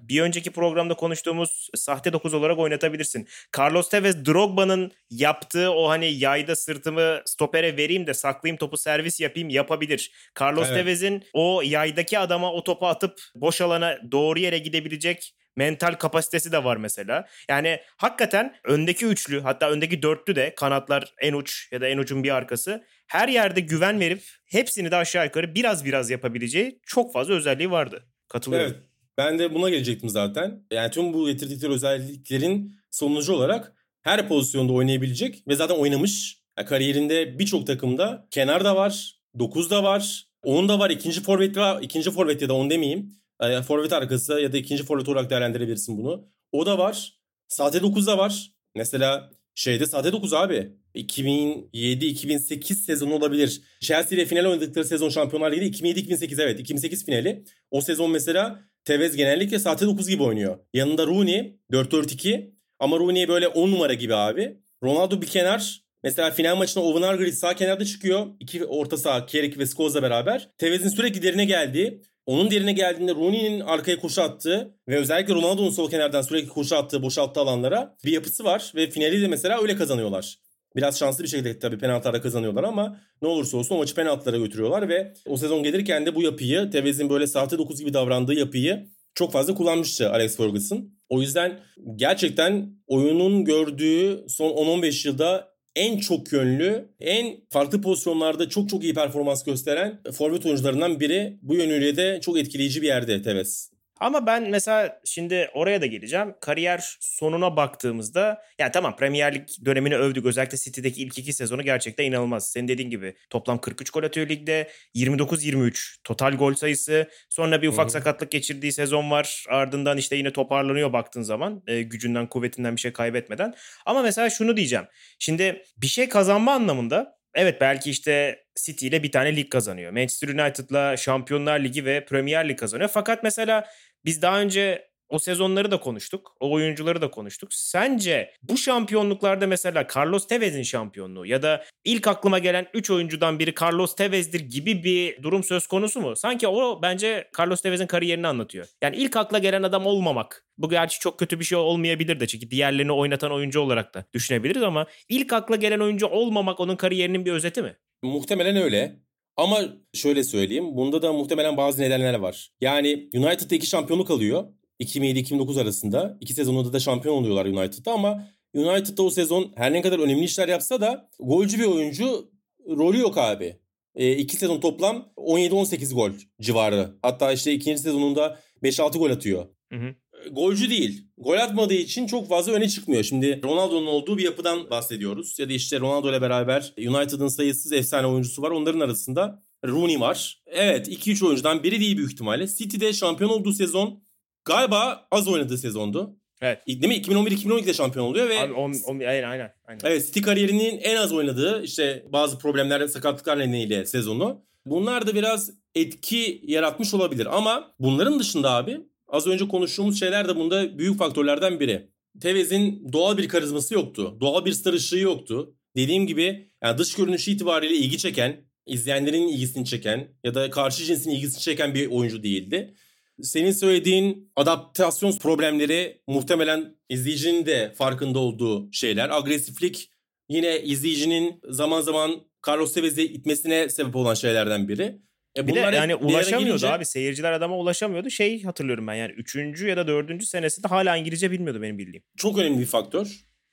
bir 0.00 0.22
önceki 0.22 0.50
programda 0.50 0.94
konuştuğumuz 0.94 1.68
sahte 1.74 2.12
dokuz 2.12 2.34
olarak 2.34 2.58
oynatabilirsin. 2.58 3.28
Carlos 3.58 3.88
Tevez 3.88 4.26
Drogba'nın 4.26 4.92
yaptığı 5.10 5.70
o 5.70 5.88
hani 5.88 6.12
yayda 6.12 6.56
sırtımı 6.56 7.22
stopere 7.26 7.76
vereyim 7.76 8.06
de 8.06 8.14
saklayayım 8.14 8.56
topu 8.56 8.76
servis 8.76 9.20
yapayım 9.20 9.48
yapabilir. 9.48 10.12
Carlos 10.40 10.68
Evet. 10.68 10.76
Tevez'in 10.76 11.24
o 11.32 11.62
yaydaki 11.64 12.18
adama 12.18 12.52
o 12.52 12.64
topu 12.64 12.86
atıp 12.86 13.20
boş 13.34 13.60
alana 13.60 13.98
doğru 14.12 14.38
yere 14.38 14.58
gidebilecek 14.58 15.34
mental 15.58 15.94
kapasitesi 15.94 16.52
de 16.52 16.64
var 16.64 16.76
mesela. 16.76 17.26
Yani 17.48 17.78
hakikaten 17.96 18.54
öndeki 18.64 19.06
üçlü 19.06 19.40
hatta 19.40 19.70
öndeki 19.70 20.02
dörtlü 20.02 20.36
de 20.36 20.54
kanatlar 20.54 21.14
en 21.20 21.32
uç 21.32 21.68
ya 21.72 21.80
da 21.80 21.88
en 21.88 21.98
ucun 21.98 22.24
bir 22.24 22.34
arkası 22.34 22.84
her 23.06 23.28
yerde 23.28 23.60
güven 23.60 24.00
verip 24.00 24.22
hepsini 24.44 24.90
de 24.90 24.96
aşağı 24.96 25.24
yukarı 25.24 25.54
biraz 25.54 25.84
biraz 25.84 26.10
yapabileceği 26.10 26.80
çok 26.86 27.12
fazla 27.12 27.34
özelliği 27.34 27.70
vardı. 27.70 28.02
Katılıyorum. 28.28 28.70
evet. 28.70 28.82
Ben 29.18 29.38
de 29.38 29.54
buna 29.54 29.70
gelecektim 29.70 30.08
zaten. 30.08 30.62
Yani 30.72 30.90
tüm 30.90 31.12
bu 31.12 31.26
getirdikleri 31.26 31.72
özelliklerin 31.72 32.72
sonucu 32.90 33.32
olarak 33.32 33.72
her 34.02 34.28
pozisyonda 34.28 34.72
oynayabilecek 34.72 35.42
ve 35.48 35.56
zaten 35.56 35.74
oynamış. 35.74 36.38
Yani 36.58 36.68
kariyerinde 36.68 37.38
birçok 37.38 37.66
takımda 37.66 38.28
kenar 38.30 38.64
da 38.64 38.76
var, 38.76 39.20
9 39.38 39.70
da 39.70 39.82
var, 39.82 40.24
10 40.42 40.68
da 40.68 40.78
var, 40.78 40.90
ikinci 40.90 41.22
forvet 41.22 41.56
var, 41.56 41.82
ikinci 41.82 42.10
forvet 42.10 42.42
ya 42.42 42.48
da 42.48 42.54
10 42.54 42.70
demeyeyim. 42.70 43.18
Yani 43.42 43.64
forvet 43.64 43.92
arkası 43.92 44.40
ya 44.40 44.52
da 44.52 44.56
ikinci 44.56 44.84
forvet 44.84 45.08
olarak 45.08 45.30
değerlendirebilirsin 45.30 45.98
bunu. 45.98 46.28
O 46.52 46.66
da 46.66 46.78
var. 46.78 47.18
Sahte 47.48 47.82
9 47.82 48.06
da 48.06 48.18
var. 48.18 48.52
Mesela 48.74 49.30
şeyde 49.54 49.86
sahte 49.86 50.12
9 50.12 50.32
abi. 50.32 50.72
2007-2008 50.94 52.74
sezonu 52.74 53.14
olabilir. 53.14 53.62
Chelsea 53.80 54.18
ile 54.18 54.26
final 54.26 54.44
oynadıkları 54.44 54.84
sezon 54.84 55.08
Şampiyonlar 55.08 55.52
Ligi'de 55.52 55.88
2007-2008 55.90 56.42
evet 56.42 56.60
2008 56.60 57.04
finali. 57.04 57.44
O 57.70 57.80
sezon 57.80 58.10
mesela 58.10 58.60
Tevez 58.84 59.16
genellikle 59.16 59.58
sahte 59.58 59.86
9 59.86 60.08
gibi 60.08 60.22
oynuyor. 60.22 60.58
Yanında 60.74 61.06
Rooney 61.06 61.56
4-4-2 61.72 62.50
ama 62.78 62.98
Rooney 62.98 63.28
böyle 63.28 63.48
10 63.48 63.70
numara 63.70 63.94
gibi 63.94 64.14
abi. 64.14 64.56
Ronaldo 64.82 65.22
bir 65.22 65.26
kenar. 65.26 65.82
Mesela 66.02 66.30
final 66.30 66.56
maçında 66.56 66.84
Owen 66.84 67.02
Hargreaves 67.02 67.38
sağ 67.38 67.54
kenarda 67.56 67.84
çıkıyor. 67.84 68.26
İki 68.40 68.64
orta 68.64 68.96
saha 68.96 69.26
Kerik 69.26 69.58
ve 69.58 69.66
Skoles'la 69.66 70.02
beraber. 70.02 70.50
Tevez'in 70.58 70.88
sürekli 70.88 71.22
derine 71.22 71.44
geldiği, 71.44 72.02
onun 72.28 72.50
derine 72.50 72.72
geldiğinde 72.72 73.14
Rooney'nin 73.14 73.60
arkaya 73.60 74.00
koşu 74.00 74.22
attığı 74.22 74.74
ve 74.88 74.96
özellikle 74.96 75.34
Ronaldo'nun 75.34 75.70
sol 75.70 75.90
kenardan 75.90 76.22
sürekli 76.22 76.48
koşu 76.48 76.76
attığı, 76.76 77.02
boşalttığı 77.02 77.40
alanlara 77.40 77.96
bir 78.04 78.12
yapısı 78.12 78.44
var. 78.44 78.72
Ve 78.74 78.90
finali 78.90 79.22
de 79.22 79.28
mesela 79.28 79.62
öyle 79.62 79.76
kazanıyorlar. 79.76 80.38
Biraz 80.76 80.98
şanslı 80.98 81.24
bir 81.24 81.28
şekilde 81.28 81.58
tabii 81.58 81.78
penaltılarda 81.78 82.20
kazanıyorlar 82.20 82.64
ama 82.64 83.00
ne 83.22 83.28
olursa 83.28 83.56
olsun 83.56 83.74
o 83.74 83.78
maçı 83.78 83.94
penaltılara 83.94 84.36
götürüyorlar 84.36 84.88
ve 84.88 85.14
o 85.26 85.36
sezon 85.36 85.62
gelirken 85.62 86.06
de 86.06 86.14
bu 86.14 86.22
yapıyı 86.22 86.70
Tevez'in 86.70 87.10
böyle 87.10 87.26
sahte 87.26 87.58
9 87.58 87.80
gibi 87.80 87.94
davrandığı 87.94 88.34
yapıyı 88.34 88.86
çok 89.14 89.32
fazla 89.32 89.54
kullanmıştı 89.54 90.10
Alex 90.10 90.36
Ferguson. 90.36 90.90
O 91.08 91.20
yüzden 91.20 91.60
gerçekten 91.96 92.72
oyunun 92.86 93.44
gördüğü 93.44 94.24
son 94.28 94.50
10-15 94.50 95.08
yılda 95.08 95.57
en 95.78 95.98
çok 95.98 96.32
yönlü, 96.32 96.88
en 97.00 97.36
farklı 97.50 97.80
pozisyonlarda 97.80 98.48
çok 98.48 98.68
çok 98.68 98.84
iyi 98.84 98.94
performans 98.94 99.44
gösteren 99.44 100.00
forvet 100.12 100.46
oyuncularından 100.46 101.00
biri. 101.00 101.38
Bu 101.42 101.54
yönüyle 101.54 101.96
de 101.96 102.20
çok 102.22 102.38
etkileyici 102.38 102.82
bir 102.82 102.86
yerde 102.86 103.22
Tevez. 103.22 103.77
Ama 104.00 104.26
ben 104.26 104.50
mesela 104.50 105.00
şimdi 105.04 105.50
oraya 105.54 105.80
da 105.80 105.86
geleceğim. 105.86 106.34
Kariyer 106.40 106.96
sonuna 107.00 107.56
baktığımızda 107.56 108.42
yani 108.58 108.72
tamam 108.72 108.96
Premier 108.96 109.34
Lig 109.34 109.48
dönemini 109.64 109.96
övdük. 109.96 110.26
Özellikle 110.26 110.58
City'deki 110.58 111.02
ilk 111.02 111.18
iki 111.18 111.32
sezonu 111.32 111.62
gerçekten 111.62 112.04
inanılmaz. 112.04 112.50
Senin 112.50 112.68
dediğin 112.68 112.90
gibi 112.90 113.14
toplam 113.30 113.60
43 113.60 113.90
gol 113.90 114.02
atıyor 114.02 114.28
ligde. 114.28 114.70
29-23 114.94 115.96
total 116.04 116.32
gol 116.32 116.54
sayısı. 116.54 117.08
Sonra 117.28 117.62
bir 117.62 117.68
ufak 117.68 117.84
Hı 117.84 117.88
hı. 117.88 117.92
sakatlık 117.92 118.30
geçirdiği 118.30 118.72
sezon 118.72 119.10
var. 119.10 119.44
Ardından 119.48 119.98
işte 119.98 120.16
yine 120.16 120.32
toparlanıyor 120.32 120.92
baktığın 120.92 121.22
zaman. 121.22 121.62
E, 121.66 121.82
gücünden 121.82 122.26
kuvvetinden 122.26 122.76
bir 122.76 122.80
şey 122.80 122.92
kaybetmeden. 122.92 123.54
Ama 123.86 124.02
mesela 124.02 124.30
şunu 124.30 124.56
diyeceğim. 124.56 124.84
Şimdi 125.18 125.62
bir 125.76 125.86
şey 125.86 126.08
kazanma 126.08 126.52
anlamında 126.52 127.18
Evet 127.34 127.60
belki 127.60 127.90
işte 127.90 128.44
City 128.56 128.86
ile 128.86 129.02
bir 129.02 129.12
tane 129.12 129.36
lig 129.36 129.50
kazanıyor. 129.50 129.92
Manchester 129.92 130.28
United'la 130.28 130.96
Şampiyonlar 130.96 131.60
Ligi 131.60 131.84
ve 131.84 132.04
Premier 132.04 132.48
Lig 132.48 132.58
kazanıyor. 132.58 132.90
Fakat 132.92 133.22
mesela 133.22 133.64
biz 134.08 134.22
daha 134.22 134.40
önce 134.40 134.88
o 135.08 135.18
sezonları 135.18 135.70
da 135.70 135.80
konuştuk. 135.80 136.36
O 136.40 136.52
oyuncuları 136.52 137.00
da 137.00 137.10
konuştuk. 137.10 137.54
Sence 137.54 138.34
bu 138.42 138.56
şampiyonluklarda 138.56 139.46
mesela 139.46 139.86
Carlos 139.96 140.26
Tevez'in 140.26 140.62
şampiyonluğu 140.62 141.26
ya 141.26 141.42
da 141.42 141.64
ilk 141.84 142.06
aklıma 142.06 142.38
gelen 142.38 142.66
3 142.74 142.90
oyuncudan 142.90 143.38
biri 143.38 143.54
Carlos 143.62 143.96
Tevez'dir 143.96 144.40
gibi 144.40 144.84
bir 144.84 145.22
durum 145.22 145.44
söz 145.44 145.66
konusu 145.66 146.00
mu? 146.00 146.16
Sanki 146.16 146.48
o 146.48 146.82
bence 146.82 147.30
Carlos 147.38 147.62
Tevez'in 147.62 147.86
kariyerini 147.86 148.26
anlatıyor. 148.26 148.66
Yani 148.82 148.96
ilk 148.96 149.16
akla 149.16 149.38
gelen 149.38 149.62
adam 149.62 149.86
olmamak. 149.86 150.44
Bu 150.58 150.68
gerçi 150.68 151.00
çok 151.00 151.18
kötü 151.18 151.40
bir 151.40 151.44
şey 151.44 151.58
olmayabilir 151.58 152.20
de 152.20 152.26
çünkü 152.26 152.50
diğerlerini 152.50 152.92
oynatan 152.92 153.32
oyuncu 153.32 153.60
olarak 153.60 153.94
da 153.94 154.04
düşünebiliriz 154.14 154.62
ama 154.62 154.86
ilk 155.08 155.32
akla 155.32 155.56
gelen 155.56 155.80
oyuncu 155.80 156.06
olmamak 156.06 156.60
onun 156.60 156.76
kariyerinin 156.76 157.24
bir 157.24 157.32
özeti 157.32 157.62
mi? 157.62 157.76
Muhtemelen 158.02 158.56
öyle. 158.56 159.07
Ama 159.38 159.60
şöyle 159.94 160.24
söyleyeyim. 160.24 160.76
Bunda 160.76 161.02
da 161.02 161.12
muhtemelen 161.12 161.56
bazı 161.56 161.82
nedenler 161.82 162.14
var. 162.14 162.50
Yani 162.60 163.08
United'da 163.14 163.54
iki 163.54 163.66
şampiyonluk 163.66 164.10
alıyor. 164.10 164.44
2007-2009 164.80 165.62
arasında. 165.62 166.18
İki 166.20 166.34
sezonunda 166.34 166.72
da 166.72 166.80
şampiyon 166.80 167.14
oluyorlar 167.14 167.46
United'da 167.46 167.92
ama 167.92 168.28
United'da 168.54 169.02
o 169.02 169.10
sezon 169.10 169.52
her 169.56 169.72
ne 169.72 169.82
kadar 169.82 169.98
önemli 169.98 170.24
işler 170.24 170.48
yapsa 170.48 170.80
da 170.80 171.10
golcü 171.20 171.58
bir 171.58 171.64
oyuncu 171.64 172.30
rolü 172.68 172.98
yok 172.98 173.18
abi. 173.18 173.56
E, 173.94 174.12
iki 174.12 174.36
sezon 174.36 174.60
toplam 174.60 175.12
17-18 175.16 175.94
gol 175.94 176.10
civarı. 176.40 176.90
Hatta 177.02 177.32
işte 177.32 177.52
ikinci 177.52 177.82
sezonunda 177.82 178.38
5-6 178.62 178.98
gol 178.98 179.10
atıyor. 179.10 179.46
Hı 179.72 179.78
hı. 179.78 179.94
E, 180.26 180.28
Golcü 180.28 180.70
değil. 180.70 181.07
Gol 181.28 181.38
atmadığı 181.38 181.74
için 181.74 182.06
çok 182.06 182.28
fazla 182.28 182.52
öne 182.52 182.68
çıkmıyor. 182.68 183.02
Şimdi 183.02 183.40
Ronaldo'nun 183.42 183.86
olduğu 183.86 184.18
bir 184.18 184.24
yapıdan 184.24 184.70
bahsediyoruz. 184.70 185.38
Ya 185.38 185.48
da 185.48 185.52
işte 185.52 185.80
Ronaldo 185.80 186.10
ile 186.10 186.22
beraber 186.22 186.72
United'ın 186.78 187.28
sayısız 187.28 187.72
efsane 187.72 188.06
oyuncusu 188.06 188.42
var. 188.42 188.50
Onların 188.50 188.80
arasında 188.80 189.42
Rooney 189.66 190.00
var. 190.00 190.42
Evet 190.46 190.88
2-3 190.88 191.26
oyuncudan 191.26 191.62
biri 191.62 191.80
değil 191.80 191.96
büyük 191.96 192.12
ihtimalle. 192.12 192.48
City'de 192.48 192.92
şampiyon 192.92 193.30
olduğu 193.30 193.52
sezon 193.52 194.02
galiba 194.44 195.06
az 195.10 195.28
oynadığı 195.28 195.58
sezondu. 195.58 196.16
Evet. 196.40 196.66
Değil 196.66 196.88
mi? 196.88 196.96
2011-2012'de 196.96 197.74
şampiyon 197.74 198.06
oluyor 198.06 198.28
ve 198.28 198.40
Abi, 198.40 198.52
on, 198.52 198.74
on, 198.86 199.00
aynen 199.00 199.28
aynen. 199.28 199.52
aynen. 199.64 199.80
Evet 199.84 200.06
City 200.06 200.20
kariyerinin 200.20 200.78
en 200.78 200.96
az 200.96 201.12
oynadığı 201.12 201.62
işte 201.62 202.04
bazı 202.12 202.38
problemler, 202.38 202.86
sakatlıklar 202.86 203.38
nedeniyle 203.38 203.86
sezonu. 203.86 204.44
Bunlar 204.66 205.06
da 205.06 205.14
biraz 205.14 205.50
etki 205.74 206.40
yaratmış 206.46 206.94
olabilir 206.94 207.36
ama 207.36 207.74
bunların 207.78 208.18
dışında 208.18 208.50
abi 208.50 208.80
az 209.08 209.26
önce 209.26 209.48
konuştuğumuz 209.48 210.00
şeyler 210.00 210.28
de 210.28 210.36
bunda 210.36 210.78
büyük 210.78 210.98
faktörlerden 210.98 211.60
biri. 211.60 211.88
Tevez'in 212.20 212.92
doğal 212.92 213.18
bir 213.18 213.28
karizması 213.28 213.74
yoktu. 213.74 214.16
Doğal 214.20 214.44
bir 214.44 214.52
star 214.52 214.72
ışığı 214.72 214.98
yoktu. 214.98 215.54
Dediğim 215.76 216.06
gibi 216.06 216.50
yani 216.62 216.78
dış 216.78 216.94
görünüşü 216.94 217.30
itibariyle 217.30 217.74
ilgi 217.74 217.98
çeken, 217.98 218.36
izleyenlerin 218.66 219.28
ilgisini 219.28 219.64
çeken 219.64 220.08
ya 220.24 220.34
da 220.34 220.50
karşı 220.50 220.84
cinsin 220.84 221.10
ilgisini 221.10 221.40
çeken 221.40 221.74
bir 221.74 221.86
oyuncu 221.86 222.22
değildi. 222.22 222.74
Senin 223.22 223.52
söylediğin 223.52 224.32
adaptasyon 224.36 225.12
problemleri 225.12 226.02
muhtemelen 226.06 226.76
izleyicinin 226.88 227.46
de 227.46 227.72
farkında 227.76 228.18
olduğu 228.18 228.72
şeyler. 228.72 229.10
Agresiflik 229.10 229.90
yine 230.28 230.62
izleyicinin 230.62 231.40
zaman 231.48 231.80
zaman 231.80 232.20
Carlos 232.48 232.74
Tevez'i 232.74 233.02
itmesine 233.02 233.68
sebep 233.68 233.96
olan 233.96 234.14
şeylerden 234.14 234.68
biri. 234.68 234.98
E 235.36 235.46
Bir 235.46 235.54
de 235.54 235.58
yani 235.58 235.94
ulaşamıyordu 235.94 236.60
gelince- 236.60 236.68
abi. 236.68 236.84
Seyirciler 236.84 237.32
adama 237.32 237.56
ulaşamıyordu. 237.56 238.10
Şey 238.10 238.42
hatırlıyorum 238.42 238.86
ben 238.86 238.94
yani 238.94 239.12
3. 239.12 239.36
ya 239.68 239.76
da 239.76 239.86
4. 239.86 240.26
senesinde 240.26 240.68
hala 240.68 240.96
İngilizce 240.96 241.30
bilmiyordu 241.30 241.62
benim 241.62 241.78
bildiğim. 241.78 242.02
Çok 242.16 242.38
önemli 242.38 242.60
bir 242.60 242.66
faktör. 242.66 243.06